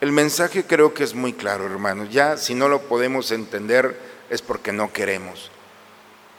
El 0.00 0.12
mensaje 0.12 0.64
creo 0.64 0.94
que 0.94 1.02
es 1.02 1.14
muy 1.14 1.32
claro, 1.32 1.66
hermanos. 1.66 2.10
Ya 2.12 2.36
si 2.36 2.54
no 2.54 2.68
lo 2.68 2.82
podemos 2.82 3.32
entender 3.32 3.98
es 4.30 4.42
porque 4.42 4.70
no 4.70 4.92
queremos. 4.92 5.50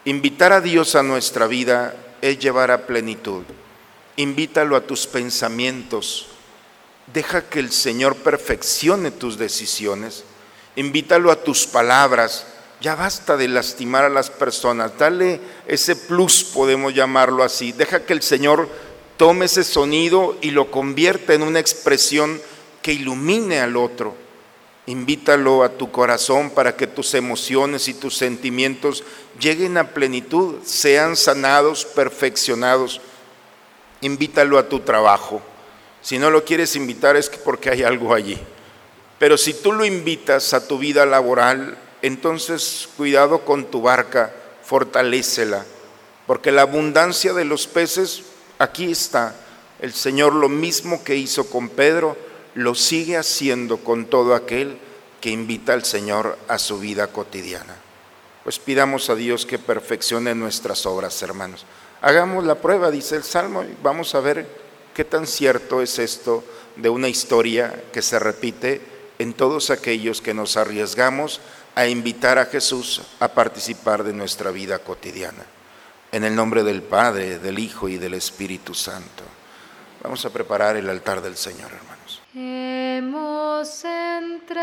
Invitar 0.06 0.52
a 0.52 0.60
Dios 0.60 0.96
a 0.96 1.02
nuestra 1.02 1.46
vida 1.46 1.94
es 2.20 2.38
llevar 2.38 2.70
a 2.70 2.86
plenitud. 2.86 3.42
Invítalo 4.16 4.76
a 4.76 4.82
tus 4.82 5.06
pensamientos. 5.06 6.26
Deja 7.12 7.48
que 7.48 7.58
el 7.58 7.72
Señor 7.72 8.16
perfeccione 8.16 9.10
tus 9.10 9.38
decisiones. 9.38 10.24
Invítalo 10.76 11.30
a 11.30 11.42
tus 11.42 11.66
palabras. 11.66 12.46
Ya 12.82 12.94
basta 12.94 13.38
de 13.38 13.48
lastimar 13.48 14.04
a 14.04 14.10
las 14.10 14.28
personas. 14.28 14.92
Dale 14.98 15.40
ese 15.66 15.96
plus, 15.96 16.44
podemos 16.44 16.92
llamarlo 16.92 17.42
así. 17.42 17.72
Deja 17.72 18.04
que 18.04 18.12
el 18.12 18.20
Señor 18.20 18.68
tome 19.16 19.46
ese 19.46 19.64
sonido 19.64 20.36
y 20.42 20.50
lo 20.50 20.70
convierta 20.70 21.32
en 21.32 21.42
una 21.42 21.60
expresión 21.60 22.42
que 22.82 22.92
ilumine 22.92 23.60
al 23.60 23.78
otro. 23.78 24.23
Invítalo 24.86 25.62
a 25.62 25.70
tu 25.70 25.90
corazón 25.90 26.50
para 26.50 26.76
que 26.76 26.86
tus 26.86 27.14
emociones 27.14 27.88
y 27.88 27.94
tus 27.94 28.16
sentimientos 28.16 29.02
lleguen 29.40 29.78
a 29.78 29.90
plenitud, 29.90 30.56
sean 30.64 31.16
sanados, 31.16 31.84
perfeccionados 31.84 33.00
invítalo 34.04 34.58
a 34.58 34.68
tu 34.68 34.80
trabajo. 34.80 35.40
Si 36.02 36.18
no 36.18 36.30
lo 36.30 36.44
quieres 36.44 36.76
invitar 36.76 37.16
es 37.16 37.30
porque 37.30 37.70
hay 37.70 37.82
algo 37.82 38.14
allí. 38.14 38.38
Pero 39.18 39.38
si 39.38 39.54
tú 39.54 39.72
lo 39.72 39.84
invitas 39.84 40.52
a 40.52 40.68
tu 40.68 40.78
vida 40.78 41.06
laboral, 41.06 41.78
entonces 42.02 42.88
cuidado 42.96 43.44
con 43.44 43.70
tu 43.70 43.80
barca, 43.80 44.32
fortalécela, 44.62 45.64
porque 46.26 46.52
la 46.52 46.62
abundancia 46.62 47.32
de 47.32 47.44
los 47.44 47.66
peces 47.66 48.24
aquí 48.58 48.90
está. 48.90 49.34
El 49.80 49.94
Señor 49.94 50.34
lo 50.34 50.48
mismo 50.48 51.02
que 51.02 51.16
hizo 51.16 51.48
con 51.48 51.70
Pedro, 51.70 52.16
lo 52.54 52.74
sigue 52.74 53.16
haciendo 53.16 53.78
con 53.78 54.06
todo 54.06 54.34
aquel 54.34 54.78
que 55.20 55.30
invita 55.30 55.72
al 55.72 55.84
Señor 55.84 56.38
a 56.48 56.58
su 56.58 56.78
vida 56.78 57.08
cotidiana. 57.08 57.76
Pues 58.44 58.58
pidamos 58.58 59.10
a 59.10 59.14
Dios 59.14 59.46
que 59.46 59.58
perfeccione 59.58 60.34
nuestras 60.34 60.86
obras, 60.86 61.20
hermanos. 61.22 61.64
Hagamos 62.02 62.44
la 62.44 62.56
prueba, 62.56 62.90
dice 62.90 63.16
el 63.16 63.24
Salmo, 63.24 63.62
y 63.62 63.74
vamos 63.82 64.14
a 64.14 64.20
ver 64.20 64.46
qué 64.94 65.04
tan 65.04 65.26
cierto 65.26 65.80
es 65.80 65.98
esto 65.98 66.44
de 66.76 66.90
una 66.90 67.08
historia 67.08 67.84
que 67.92 68.02
se 68.02 68.18
repite 68.18 68.82
en 69.18 69.32
todos 69.32 69.70
aquellos 69.70 70.20
que 70.20 70.34
nos 70.34 70.56
arriesgamos 70.56 71.40
a 71.74 71.86
invitar 71.86 72.38
a 72.38 72.46
Jesús 72.46 73.02
a 73.20 73.28
participar 73.28 74.04
de 74.04 74.12
nuestra 74.12 74.50
vida 74.50 74.78
cotidiana. 74.78 75.44
En 76.12 76.24
el 76.24 76.36
nombre 76.36 76.62
del 76.62 76.82
Padre, 76.82 77.38
del 77.38 77.58
Hijo 77.58 77.88
y 77.88 77.96
del 77.96 78.14
Espíritu 78.14 78.74
Santo. 78.74 79.24
Vamos 80.02 80.24
a 80.24 80.30
preparar 80.30 80.76
el 80.76 80.88
altar 80.88 81.22
del 81.22 81.36
Señor, 81.36 81.72
hermanos. 81.72 81.93
Hemos 82.36 83.84
entrado 83.84 84.56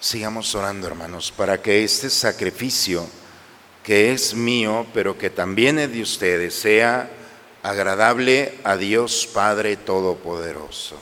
Sigamos 0.04 0.54
orando, 0.54 0.86
hermanos, 0.86 1.32
para 1.32 1.62
que 1.62 1.82
este 1.82 2.10
sacrificio 2.10 3.06
que 3.82 4.12
es 4.12 4.34
mío, 4.34 4.86
pero 4.92 5.16
que 5.16 5.30
también 5.30 5.78
es 5.78 5.90
de 5.94 6.02
ustedes, 6.02 6.54
sea 6.54 7.08
agradable 7.62 8.58
a 8.64 8.76
Dios 8.76 9.26
Padre 9.32 9.78
Todopoderoso. 9.78 10.98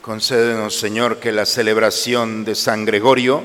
Concédenos, 0.00 0.78
Señor, 0.78 1.18
que 1.18 1.32
la 1.32 1.44
celebración 1.44 2.44
de 2.44 2.54
San 2.54 2.84
Gregorio 2.84 3.42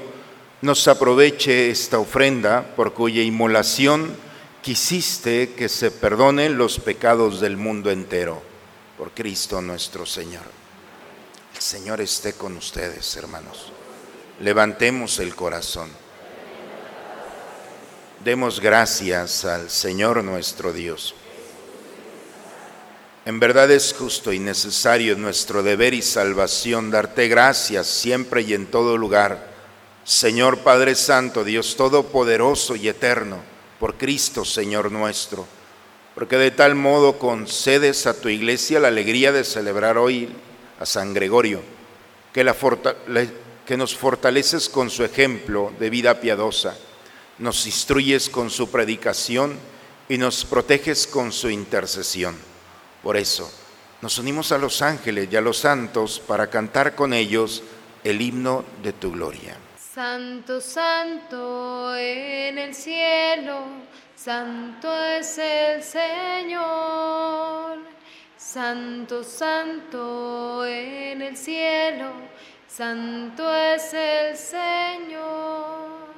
nos 0.62 0.88
aproveche 0.88 1.72
esta 1.72 1.98
ofrenda 1.98 2.76
por 2.76 2.94
cuya 2.94 3.24
inmolación 3.24 4.27
quisiste 4.62 5.54
que 5.54 5.70
se 5.70 5.92
perdonen 5.92 6.58
los 6.58 6.80
pecados 6.80 7.40
del 7.42 7.58
mundo 7.58 7.92
entero. 7.92 8.42
Por 8.98 9.12
Cristo 9.12 9.62
nuestro 9.62 10.06
Señor. 10.06 10.44
El 11.56 11.62
Señor 11.62 12.02
esté 12.02 12.34
con 12.34 12.58
ustedes, 12.58 13.16
hermanos. 13.16 13.72
Levantemos 14.40 15.20
el 15.20 15.36
corazón. 15.36 15.90
Demos 18.24 18.60
gracias 18.60 19.46
al 19.46 19.70
Señor 19.70 20.24
nuestro 20.24 20.74
Dios. 20.74 21.16
En 23.28 23.40
verdad 23.40 23.70
es 23.72 23.94
justo 23.94 24.32
y 24.32 24.40
necesario 24.40 25.18
nuestro 25.18 25.62
deber 25.62 25.94
y 25.94 26.02
salvación 26.02 26.90
darte 26.90 27.28
gracias 27.28 27.88
siempre 27.88 28.42
y 28.42 28.54
en 28.54 28.68
todo 28.68 28.98
lugar, 28.98 29.52
Señor 30.06 30.60
Padre 30.60 30.96
Santo, 30.96 31.44
Dios 31.44 31.76
Todopoderoso 31.76 32.78
y 32.78 32.88
Eterno, 32.88 33.40
por 33.80 33.96
Cristo 33.96 34.46
Señor 34.46 34.92
nuestro, 34.92 35.46
porque 36.16 36.38
de 36.38 36.52
tal 36.52 36.76
modo 36.76 37.20
concedes 37.20 38.08
a 38.08 38.20
tu 38.20 38.30
iglesia 38.30 38.80
la 38.80 38.88
alegría 38.88 39.32
de 39.32 39.44
celebrar 39.44 39.98
hoy 39.98 40.30
a 40.80 40.86
San 40.86 41.14
Gregorio, 41.14 41.62
que, 42.34 42.52
que 43.66 43.78
nos 43.78 43.96
fortaleces 43.96 44.70
con 44.70 44.90
su 44.90 45.04
ejemplo 45.04 45.72
de 45.80 45.90
vida 45.90 46.20
piadosa, 46.20 46.78
nos 47.38 47.66
instruyes 47.68 48.30
con 48.30 48.50
su 48.50 48.70
predicación 48.70 49.58
y 50.10 50.18
nos 50.18 50.44
proteges 50.46 51.06
con 51.06 51.32
su 51.32 51.50
intercesión. 51.50 52.36
Por 53.04 53.16
eso, 53.16 53.52
nos 54.02 54.18
unimos 54.18 54.52
a 54.52 54.58
los 54.58 54.82
ángeles 54.82 55.28
y 55.32 55.36
a 55.36 55.42
los 55.42 55.58
santos 55.58 56.20
para 56.20 56.50
cantar 56.50 56.96
con 56.96 57.14
ellos 57.14 57.64
el 58.04 58.22
himno 58.22 58.64
de 58.82 58.94
tu 58.94 59.12
gloria. 59.12 59.58
Santo, 59.98 60.62
santo 60.62 61.96
en 61.96 62.60
el 62.60 62.76
cielo, 62.76 63.64
santo 64.16 64.96
es 65.04 65.40
el 65.40 65.82
Señor. 65.82 67.80
Santo, 68.38 69.24
santo 69.24 70.64
en 70.68 71.24
el 71.24 71.36
cielo, 71.36 72.12
santo 72.68 73.52
es 73.56 73.92
el 73.96 74.38
Señor. 74.38 76.14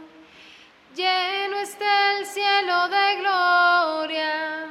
Lleno 0.93 1.61
está 1.61 2.19
el 2.19 2.25
cielo 2.25 2.89
de 2.89 3.15
gloria, 3.21 4.65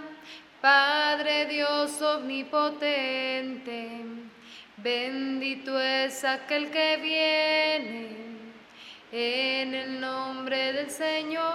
Padre 0.61 1.47
Dios 1.47 2.03
omnipotente, 2.03 4.03
bendito 4.77 5.81
es 5.81 6.25
aquel 6.25 6.71
que 6.71 6.99
viene 6.99 8.27
Señor. 10.90 11.48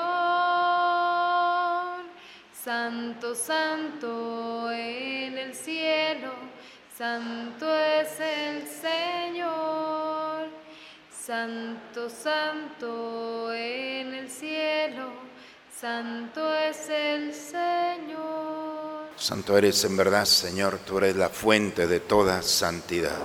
Santo, 2.63 3.35
santo 3.35 4.71
en 4.71 5.37
el 5.37 5.53
cielo, 5.53 6.31
santo 6.97 7.65
es 7.75 8.19
el 8.19 8.67
Señor. 8.67 10.47
Santo, 11.11 12.09
santo 12.09 13.53
en 13.53 14.13
el 14.13 14.29
cielo, 14.29 15.09
santo 15.79 16.53
es 16.55 16.89
el 16.89 17.33
Señor. 17.33 19.07
Santo 19.15 19.57
eres 19.57 19.83
en 19.85 19.95
verdad, 19.95 20.25
Señor, 20.25 20.79
tú 20.79 20.97
eres 20.97 21.15
la 21.15 21.29
fuente 21.29 21.87
de 21.87 21.99
toda 22.01 22.41
santidad. 22.41 23.17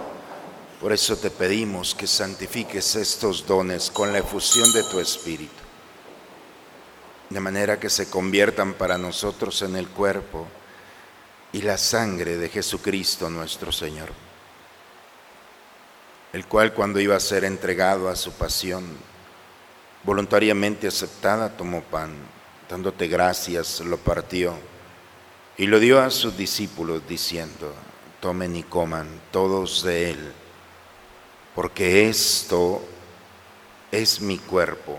Por 0.80 0.92
eso 0.92 1.16
te 1.16 1.30
pedimos 1.30 1.94
que 1.94 2.06
santifiques 2.06 2.94
estos 2.94 3.44
dones 3.46 3.90
con 3.90 4.12
la 4.12 4.20
efusión 4.20 4.72
de 4.72 4.84
tu 4.84 5.00
Espíritu, 5.00 5.64
de 7.30 7.40
manera 7.40 7.78
que 7.78 7.90
se 7.90 8.08
conviertan 8.08 8.74
para 8.74 8.96
nosotros 8.96 9.60
en 9.62 9.76
el 9.76 9.88
cuerpo 9.88 10.46
y 11.52 11.62
la 11.62 11.76
sangre 11.76 12.36
de 12.36 12.48
Jesucristo 12.48 13.28
nuestro 13.28 13.70
Señor, 13.70 14.10
el 16.32 16.46
cual 16.46 16.72
cuando 16.72 17.00
iba 17.00 17.16
a 17.16 17.20
ser 17.20 17.44
entregado 17.44 18.08
a 18.08 18.16
su 18.16 18.32
pasión, 18.32 18.84
voluntariamente 20.04 20.88
aceptada, 20.88 21.56
tomó 21.56 21.82
pan, 21.82 22.14
dándote 22.68 23.08
gracias, 23.08 23.80
lo 23.80 23.98
partió 23.98 24.54
y 25.56 25.66
lo 25.66 25.80
dio 25.80 26.00
a 26.00 26.10
sus 26.10 26.36
discípulos 26.36 27.02
diciendo, 27.06 27.74
tomen 28.20 28.56
y 28.56 28.62
coman 28.62 29.08
todos 29.30 29.82
de 29.82 30.10
él, 30.10 30.32
porque 31.54 32.08
esto 32.08 32.82
es 33.90 34.20
mi 34.20 34.38
cuerpo 34.38 34.98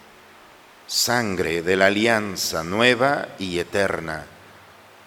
sangre 0.91 1.61
de 1.61 1.77
la 1.77 1.85
alianza 1.85 2.65
nueva 2.65 3.29
y 3.39 3.59
eterna, 3.59 4.25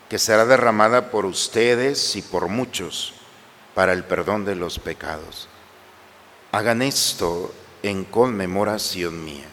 que 0.09 0.19
será 0.19 0.47
derramada 0.47 1.11
por 1.11 1.27
ustedes 1.27 2.17
y 2.17 2.23
por 2.23 2.49
muchos 2.49 3.13
para 3.75 3.93
el 3.93 4.03
perdón 4.03 4.47
de 4.47 4.55
los 4.55 4.79
pecados. 4.79 5.47
Hagan 6.53 6.81
esto 6.81 7.55
en 7.83 8.05
conmemoración 8.05 9.23
mía. 9.23 9.45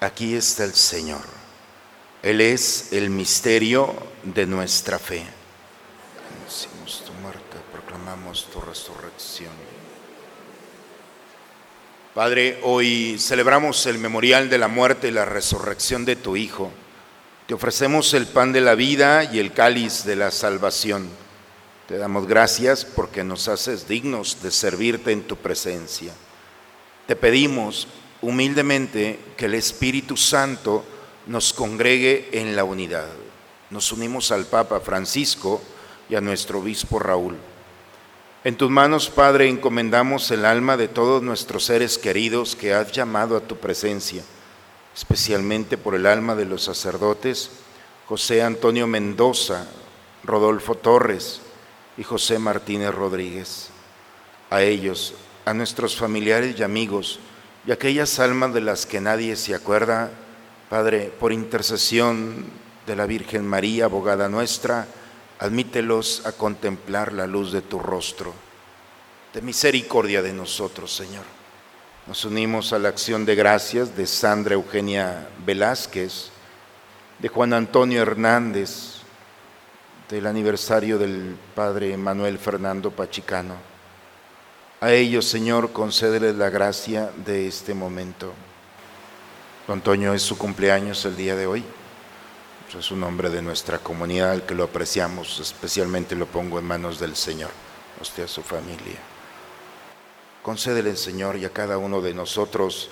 Aquí 0.00 0.34
está 0.34 0.64
el 0.64 0.72
Señor. 0.72 1.39
Él 2.22 2.42
es 2.42 2.92
el 2.92 3.08
misterio 3.08 3.94
de 4.22 4.44
nuestra 4.44 4.98
fe. 4.98 5.24
Anunciamos 6.36 7.02
tu 7.06 7.12
muerte, 7.14 7.56
proclamamos 7.72 8.46
tu 8.52 8.60
resurrección. 8.60 9.52
Padre, 12.14 12.60
hoy 12.62 13.16
celebramos 13.18 13.86
el 13.86 13.96
memorial 13.96 14.50
de 14.50 14.58
la 14.58 14.68
muerte 14.68 15.08
y 15.08 15.12
la 15.12 15.24
resurrección 15.24 16.04
de 16.04 16.16
tu 16.16 16.36
Hijo. 16.36 16.70
Te 17.46 17.54
ofrecemos 17.54 18.12
el 18.12 18.26
pan 18.26 18.52
de 18.52 18.60
la 18.60 18.74
vida 18.74 19.24
y 19.24 19.38
el 19.38 19.52
cáliz 19.52 20.04
de 20.04 20.16
la 20.16 20.30
salvación. 20.30 21.08
Te 21.88 21.96
damos 21.96 22.26
gracias 22.26 22.84
porque 22.84 23.24
nos 23.24 23.48
haces 23.48 23.88
dignos 23.88 24.42
de 24.42 24.50
servirte 24.50 25.12
en 25.12 25.22
tu 25.22 25.36
presencia. 25.36 26.12
Te 27.06 27.16
pedimos 27.16 27.88
humildemente 28.20 29.18
que 29.38 29.46
el 29.46 29.54
Espíritu 29.54 30.18
Santo 30.18 30.84
nos 31.30 31.52
congregue 31.52 32.28
en 32.32 32.56
la 32.56 32.64
unidad. 32.64 33.06
Nos 33.70 33.92
unimos 33.92 34.32
al 34.32 34.46
Papa 34.46 34.80
Francisco 34.80 35.62
y 36.08 36.16
a 36.16 36.20
nuestro 36.20 36.58
obispo 36.58 36.98
Raúl. 36.98 37.36
En 38.42 38.56
tus 38.56 38.68
manos, 38.68 39.08
Padre, 39.08 39.48
encomendamos 39.48 40.28
el 40.32 40.44
alma 40.44 40.76
de 40.76 40.88
todos 40.88 41.22
nuestros 41.22 41.64
seres 41.64 41.98
queridos 41.98 42.56
que 42.56 42.74
has 42.74 42.90
llamado 42.90 43.36
a 43.36 43.40
tu 43.40 43.56
presencia 43.58 44.24
especialmente 44.94 45.78
por 45.78 45.94
el 45.94 46.04
alma 46.04 46.34
de 46.34 46.44
los 46.44 46.64
sacerdotes 46.64 47.50
José 48.06 48.42
Antonio 48.42 48.86
Mendoza, 48.88 49.68
Rodolfo 50.24 50.74
Torres 50.74 51.40
y 51.96 52.02
José 52.02 52.40
Martínez 52.40 52.92
Rodríguez. 52.92 53.68
A 54.50 54.62
ellos, 54.62 55.14
a 55.44 55.54
nuestros 55.54 55.96
familiares 55.96 56.56
y 56.58 56.64
amigos, 56.64 57.20
y 57.64 57.70
aquellas 57.70 58.18
almas 58.18 58.52
de 58.52 58.62
las 58.62 58.84
que 58.84 59.00
nadie 59.00 59.36
se 59.36 59.54
acuerda, 59.54 60.10
Padre, 60.70 61.12
por 61.18 61.32
intercesión 61.32 62.44
de 62.86 62.94
la 62.94 63.04
Virgen 63.04 63.44
María, 63.44 63.86
abogada 63.86 64.28
nuestra, 64.28 64.86
admítelos 65.40 66.24
a 66.26 66.30
contemplar 66.30 67.12
la 67.12 67.26
luz 67.26 67.50
de 67.50 67.60
tu 67.60 67.80
rostro. 67.80 68.32
De 69.34 69.42
misericordia 69.42 70.22
de 70.22 70.32
nosotros, 70.32 70.94
Señor. 70.94 71.24
Nos 72.06 72.24
unimos 72.24 72.72
a 72.72 72.78
la 72.78 72.88
acción 72.88 73.26
de 73.26 73.34
gracias 73.34 73.96
de 73.96 74.06
Sandra 74.06 74.54
Eugenia 74.54 75.28
Velázquez, 75.44 76.30
de 77.18 77.26
Juan 77.26 77.52
Antonio 77.52 78.02
Hernández, 78.02 79.00
del 80.08 80.24
aniversario 80.24 80.98
del 80.98 81.36
Padre 81.56 81.96
Manuel 81.96 82.38
Fernando 82.38 82.92
Pachicano. 82.92 83.56
A 84.80 84.92
ellos, 84.92 85.24
Señor, 85.24 85.72
concédeles 85.72 86.36
la 86.36 86.48
gracia 86.48 87.10
de 87.26 87.48
este 87.48 87.74
momento. 87.74 88.32
Antonio 89.68 90.14
es 90.14 90.22
su 90.22 90.36
cumpleaños 90.36 91.04
el 91.04 91.16
día 91.16 91.36
de 91.36 91.46
hoy. 91.46 91.64
Es 92.76 92.90
un 92.90 93.02
hombre 93.02 93.30
de 93.30 93.42
nuestra 93.42 93.78
comunidad 93.78 94.30
al 94.30 94.46
que 94.46 94.54
lo 94.54 94.64
apreciamos, 94.64 95.38
especialmente 95.40 96.14
lo 96.14 96.26
pongo 96.26 96.58
en 96.58 96.64
manos 96.64 97.00
del 97.00 97.16
Señor, 97.16 97.50
usted 98.00 98.24
a 98.24 98.28
su 98.28 98.42
familia. 98.42 98.98
Concédele, 100.42 100.96
Señor, 100.96 101.36
y 101.36 101.44
a 101.44 101.50
cada 101.50 101.78
uno 101.78 102.00
de 102.00 102.14
nosotros 102.14 102.90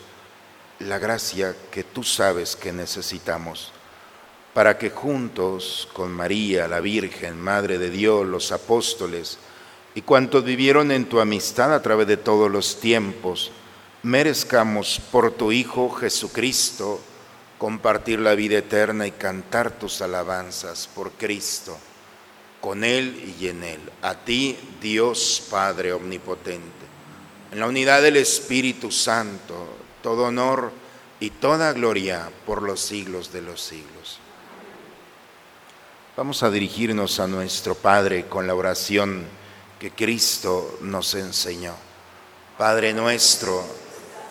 la 0.81 0.99
gracia 0.99 1.55
que 1.71 1.85
tú 1.85 2.03
sabes 2.03 2.55
que 2.57 2.73
necesitamos, 2.73 3.73
para 4.53 4.79
que 4.79 4.91
juntos 4.91 5.89
con 5.93 6.13
María, 6.13 6.69
la 6.69 6.81
Virgen, 6.81 7.41
Madre 7.41 7.79
de 7.79 7.91
Dios, 7.91 8.27
los 8.27 8.53
apóstoles 8.53 9.39
y 9.95 10.03
cuantos 10.03 10.45
vivieron 10.45 10.91
en 10.91 11.09
tu 11.09 11.21
amistad 11.21 11.73
a 11.73 11.83
través 11.83 12.07
de 12.07 12.17
todos 12.17 12.51
los 12.51 12.81
tiempos, 12.81 13.53
merezcamos 14.03 15.01
por 15.11 15.33
tu 15.33 15.53
Hijo 15.53 15.91
Jesucristo 15.91 17.01
compartir 17.59 18.21
la 18.21 18.35
vida 18.35 18.59
eterna 18.59 19.07
y 19.07 19.13
cantar 19.13 19.73
tus 19.73 20.01
alabanzas 20.03 20.89
por 20.95 21.13
Cristo, 21.13 21.77
con 22.61 22.85
Él 22.85 23.35
y 23.41 23.49
en 23.49 23.65
Él. 23.65 23.81
A 24.03 24.15
ti, 24.15 24.59
Dios 24.81 25.43
Padre 25.51 25.93
Omnipotente 25.93 26.79
en 27.51 27.61
la 27.61 27.67
unidad 27.67 28.03
del 28.03 28.17
Espíritu 28.17 28.91
Santo, 28.91 29.69
todo 30.03 30.25
honor 30.25 30.71
y 31.21 31.31
toda 31.31 31.73
gloria 31.73 32.31
por 32.47 32.63
los 32.63 32.81
siglos 32.81 33.33
de 33.33 33.43
los 33.43 33.61
siglos. 33.61 34.19
Vamos 36.17 36.43
a 36.43 36.51
dirigirnos 36.51 37.21
a 37.21 37.27
nuestro 37.27 37.75
Padre 37.75 38.27
con 38.27 38.47
la 38.47 38.55
oración 38.55 39.25
que 39.79 39.93
Cristo 39.93 40.79
nos 40.83 41.15
enseñó. 41.15 41.75
Padre 42.59 42.93
nuestro 42.93 43.65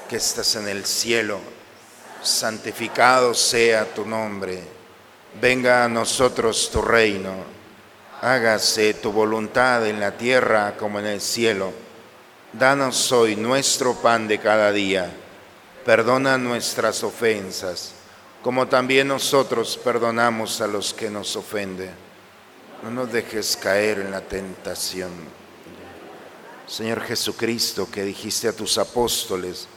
que 0.07 0.17
estás 0.17 0.55
en 0.55 0.67
el 0.67 0.85
cielo, 0.85 1.39
santificado 2.21 3.33
sea 3.33 3.85
tu 3.93 4.05
nombre, 4.05 4.61
venga 5.39 5.83
a 5.83 5.89
nosotros 5.89 6.69
tu 6.71 6.81
reino, 6.81 7.33
hágase 8.21 8.93
tu 8.95 9.11
voluntad 9.11 9.85
en 9.87 9.99
la 9.99 10.17
tierra 10.17 10.75
como 10.77 10.99
en 10.99 11.07
el 11.07 11.21
cielo. 11.21 11.71
Danos 12.53 13.11
hoy 13.11 13.35
nuestro 13.35 13.93
pan 13.95 14.27
de 14.27 14.39
cada 14.39 14.71
día. 14.71 15.11
Perdona 15.85 16.37
nuestras 16.37 17.03
ofensas, 17.03 17.91
como 18.41 18.67
también 18.67 19.07
nosotros 19.07 19.79
perdonamos 19.81 20.59
a 20.61 20.67
los 20.67 20.93
que 20.93 21.09
nos 21.09 21.35
ofenden. 21.35 21.91
No 22.83 22.91
nos 22.91 23.11
dejes 23.11 23.57
caer 23.57 23.99
en 23.99 24.11
la 24.11 24.21
tentación. 24.21 25.11
Señor 26.67 27.01
Jesucristo, 27.01 27.89
que 27.89 28.03
dijiste 28.03 28.47
a 28.47 28.53
tus 28.53 28.77
apóstoles, 28.77 29.67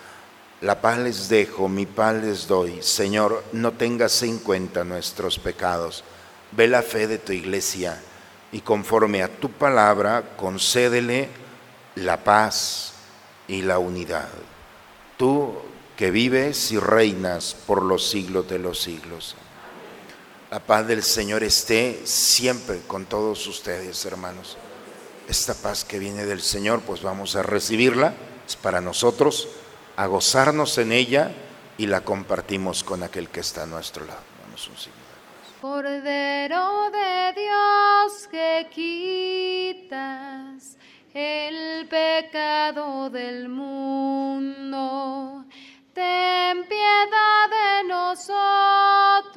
la 0.60 0.80
paz 0.80 0.98
les 0.98 1.28
dejo, 1.28 1.68
mi 1.68 1.86
paz 1.86 2.14
les 2.16 2.46
doy. 2.46 2.82
Señor, 2.82 3.42
no 3.52 3.72
tengas 3.72 4.22
en 4.22 4.38
cuenta 4.38 4.84
nuestros 4.84 5.38
pecados. 5.38 6.04
Ve 6.52 6.68
la 6.68 6.82
fe 6.82 7.06
de 7.06 7.18
tu 7.18 7.32
iglesia 7.32 8.00
y 8.52 8.60
conforme 8.60 9.22
a 9.22 9.28
tu 9.28 9.50
palabra, 9.50 10.34
concédele 10.36 11.28
la 11.94 12.22
paz 12.22 12.92
y 13.48 13.62
la 13.62 13.78
unidad. 13.78 14.28
Tú 15.16 15.54
que 15.96 16.10
vives 16.10 16.72
y 16.72 16.78
reinas 16.78 17.56
por 17.66 17.82
los 17.82 18.08
siglos 18.08 18.48
de 18.48 18.58
los 18.58 18.80
siglos. 18.80 19.36
La 20.50 20.58
paz 20.58 20.86
del 20.86 21.02
Señor 21.02 21.44
esté 21.44 22.00
siempre 22.04 22.80
con 22.86 23.06
todos 23.06 23.46
ustedes, 23.46 24.04
hermanos. 24.04 24.56
Esta 25.28 25.54
paz 25.54 25.84
que 25.84 25.98
viene 25.98 26.26
del 26.26 26.40
Señor, 26.40 26.80
pues 26.80 27.02
vamos 27.02 27.36
a 27.36 27.42
recibirla, 27.42 28.14
es 28.48 28.56
para 28.56 28.80
nosotros, 28.80 29.46
a 30.00 30.06
gozarnos 30.06 30.78
en 30.78 30.92
ella 30.92 31.30
y 31.76 31.86
la 31.86 32.00
compartimos 32.00 32.82
con 32.82 33.02
aquel 33.02 33.28
que 33.28 33.40
está 33.40 33.64
a 33.64 33.66
nuestro 33.66 34.06
lado. 34.06 34.22
Vamos 34.42 34.66
un 34.66 34.76
signo. 34.78 34.96
Cordero 35.60 36.90
de 36.90 37.34
Dios 37.36 38.26
que 38.30 38.66
quitas 39.84 40.78
el 41.12 41.86
pecado 41.86 43.10
del 43.10 43.50
mundo. 43.50 45.44
Ten 45.92 46.66
piedad 46.66 47.50
de 47.50 47.84
nosotros, 47.86 49.28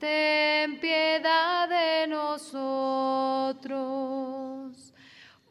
ten 0.00 0.80
piedad 0.80 1.68
de 1.68 2.08
nosotros. 2.08 2.44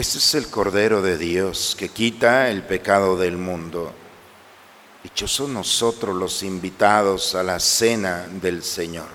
Este 0.00 0.16
es 0.16 0.34
el 0.34 0.48
Cordero 0.48 1.02
de 1.02 1.18
Dios 1.18 1.76
que 1.78 1.90
quita 1.90 2.48
el 2.48 2.62
pecado 2.62 3.18
del 3.18 3.36
mundo. 3.36 3.92
Dichosos 5.02 5.50
nosotros 5.50 6.16
los 6.16 6.42
invitados 6.42 7.34
a 7.34 7.42
la 7.42 7.60
cena 7.60 8.26
del 8.26 8.62
Señor. 8.62 9.08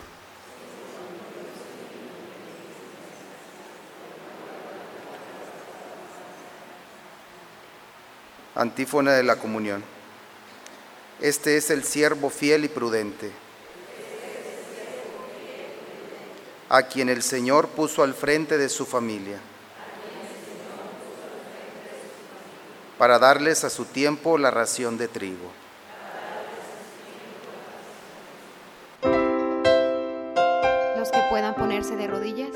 Antífona 8.53 9.13
de 9.13 9.23
la 9.23 9.37
comunión. 9.37 9.83
Este 11.19 11.57
es 11.57 11.71
el 11.71 11.83
siervo 11.83 12.29
fiel 12.29 12.63
y 12.63 12.67
prudente, 12.67 13.31
a 16.69 16.83
quien 16.83 17.09
el 17.09 17.23
Señor 17.23 17.69
puso 17.69 18.03
al 18.03 18.13
frente 18.13 18.59
de 18.59 18.69
su 18.69 18.85
familia, 18.85 19.39
para 22.97 23.19
darles 23.19 23.63
a 23.63 23.69
su 23.69 23.85
tiempo 23.85 24.37
la 24.37 24.51
ración 24.51 24.97
de 24.97 25.07
trigo. 25.07 25.51
Los 30.97 31.11
que 31.11 31.21
puedan 31.29 31.55
ponerse 31.55 31.95
de 31.95 32.07
rodillas. 32.07 32.55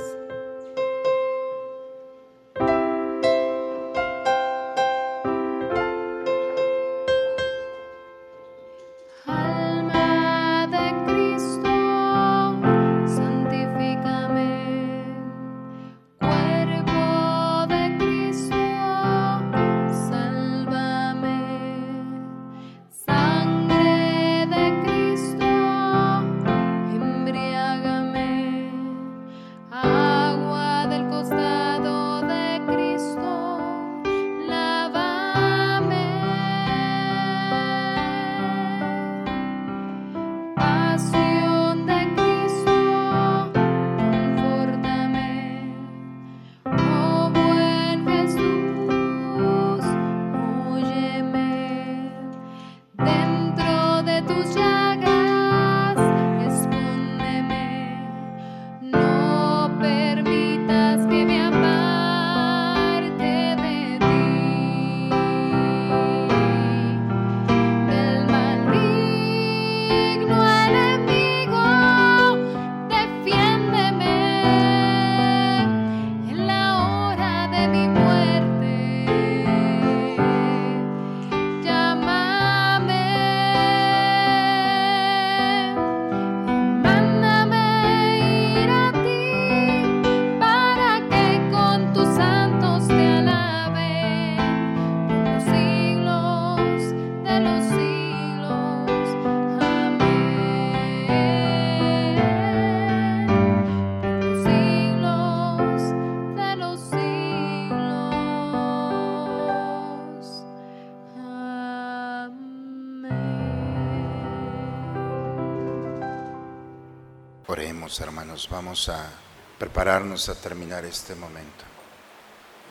A 118.88 119.10
prepararnos 119.58 120.30
a 120.30 120.36
terminar 120.36 120.86
este 120.86 121.16
momento. 121.16 121.66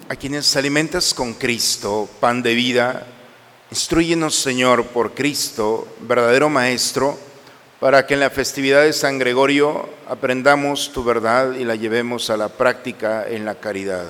A 0.09 0.17
quienes 0.17 0.57
alimentas 0.57 1.13
con 1.13 1.35
Cristo, 1.35 2.09
pan 2.21 2.41
de 2.43 2.55
vida, 2.55 3.07
instruyenos, 3.71 4.35
Señor, 4.37 4.87
por 4.87 5.13
Cristo, 5.13 5.87
verdadero 6.01 6.49
Maestro, 6.49 7.19
para 7.81 8.07
que 8.07 8.15
en 8.15 8.21
la 8.21 8.31
festividad 8.31 8.83
de 8.83 8.93
San 8.93 9.19
Gregorio 9.19 9.89
aprendamos 10.09 10.93
tu 10.93 11.05
verdad 11.05 11.53
y 11.53 11.65
la 11.65 11.75
llevemos 11.75 12.31
a 12.31 12.37
la 12.37 12.49
práctica 12.49 13.29
en 13.29 13.45
la 13.45 13.57
caridad. 13.57 14.07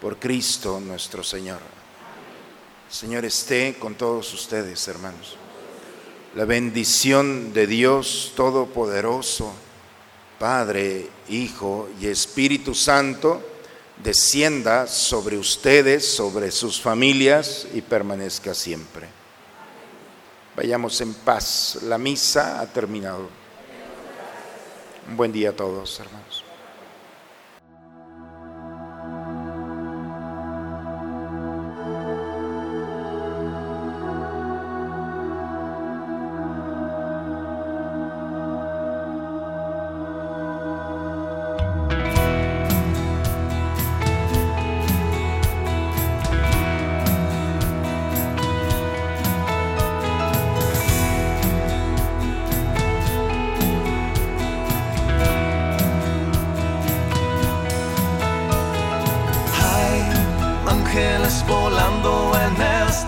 Por 0.00 0.16
Cristo 0.16 0.80
nuestro 0.80 1.22
Señor. 1.22 1.58
Señor, 2.88 3.24
esté 3.24 3.76
con 3.78 3.94
todos 3.94 4.32
ustedes, 4.32 4.86
hermanos. 4.88 5.36
La 6.34 6.44
bendición 6.44 7.52
de 7.52 7.66
Dios 7.66 8.32
Todopoderoso, 8.36 9.52
Padre, 10.38 11.08
Hijo 11.28 11.88
y 12.00 12.06
Espíritu 12.06 12.74
Santo, 12.74 13.42
descienda 14.02 14.86
sobre 14.86 15.38
ustedes, 15.38 16.06
sobre 16.06 16.50
sus 16.50 16.80
familias 16.80 17.66
y 17.74 17.80
permanezca 17.80 18.54
siempre. 18.54 19.08
Vayamos 20.56 21.00
en 21.00 21.12
paz. 21.12 21.78
La 21.82 21.98
misa 21.98 22.60
ha 22.60 22.66
terminado. 22.66 23.28
Un 25.08 25.16
buen 25.16 25.32
día 25.32 25.50
a 25.50 25.52
todos, 25.52 26.00
hermanos. 26.00 26.25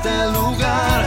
Este 0.09 0.33
lugar, 0.33 1.05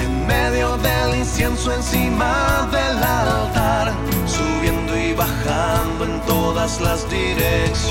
en 0.00 0.26
medio 0.26 0.76
del 0.78 1.16
incienso 1.16 1.72
encima 1.72 2.68
del 2.70 2.96
altar, 3.02 3.92
subiendo 4.26 4.96
y 4.96 5.12
bajando 5.12 6.04
en 6.04 6.20
todas 6.22 6.80
las 6.80 7.08
direcciones. 7.10 7.90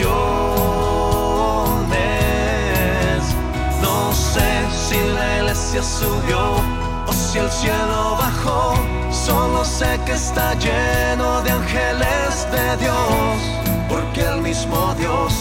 No 3.81 4.11
sé 4.13 4.49
si 4.71 4.97
la 5.15 5.37
iglesia 5.37 5.83
subió 5.83 6.55
o 7.07 7.13
si 7.13 7.39
el 7.39 7.49
cielo 7.49 8.17
bajó, 8.17 8.73
solo 9.11 9.63
sé 9.63 9.99
que 10.05 10.13
está 10.13 10.53
lleno 10.55 11.41
de 11.41 11.51
ángeles 11.51 12.47
de 12.51 12.77
Dios, 12.77 13.37
porque 13.87 14.21
el 14.21 14.41
mismo 14.41 14.95
Dios 14.95 15.33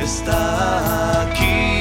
está 0.00 1.22
aquí. 1.22 1.71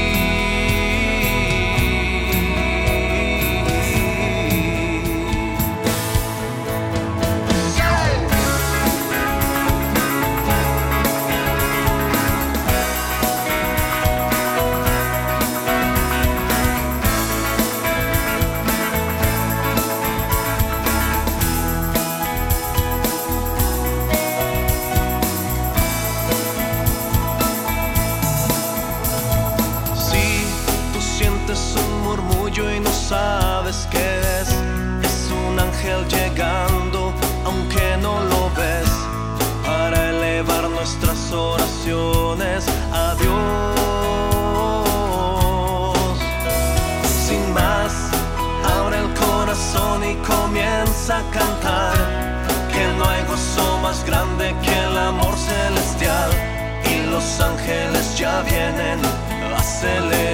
silly. 59.82 60.31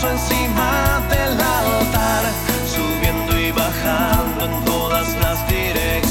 paso 0.00 0.12
encima 0.12 1.02
del 1.10 1.32
altar, 1.32 2.24
subiendo 2.66 3.38
y 3.38 3.52
bajando 3.52 4.46
en 4.46 4.64
todas 4.64 5.14
las 5.16 5.46
direcciones. 5.46 6.10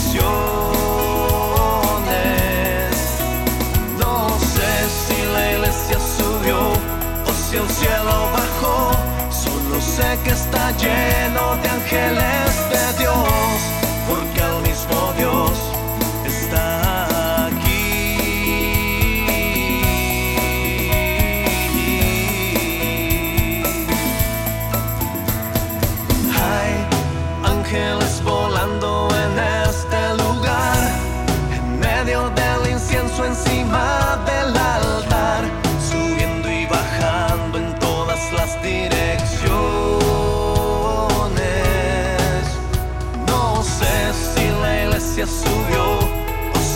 No 3.98 4.30
sé 4.40 4.90
si 5.08 5.26
la 5.34 5.52
iglesia 5.54 5.98
subió 6.18 6.60
o 6.60 7.34
si 7.50 7.58
el 7.58 7.70
cielo 7.70 8.30
bajó, 8.34 8.92
solo 9.32 9.82
sé 9.82 10.18
que 10.24 10.32
está 10.32 10.72
lleno 10.78 11.56
de 11.64 11.70
ángeles. 11.70 12.59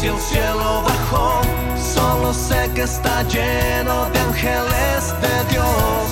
hacia 0.03 0.11
el 0.11 0.19
cielo 0.19 0.83
bajó. 0.83 1.41
Solo 1.77 2.33
sé 2.33 2.69
que 2.73 2.81
está 2.81 3.23
lleno 3.23 4.09
de 4.09 4.19
ángeles 4.19 5.13
de 5.21 5.53
Dios, 5.53 6.05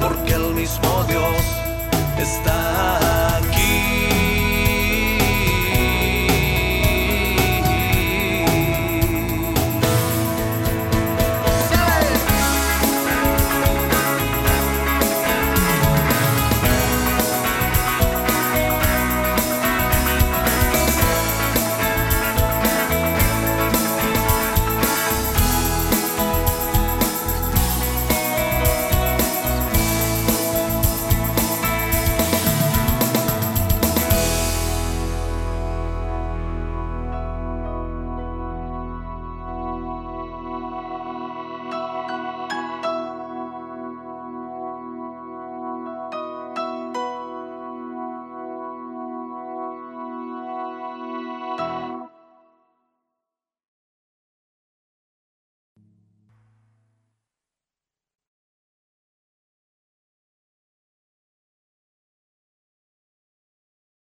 porque 0.00 0.34
el 0.34 0.54
mismo 0.54 1.04
Dios 1.04 1.36
está 2.18 2.53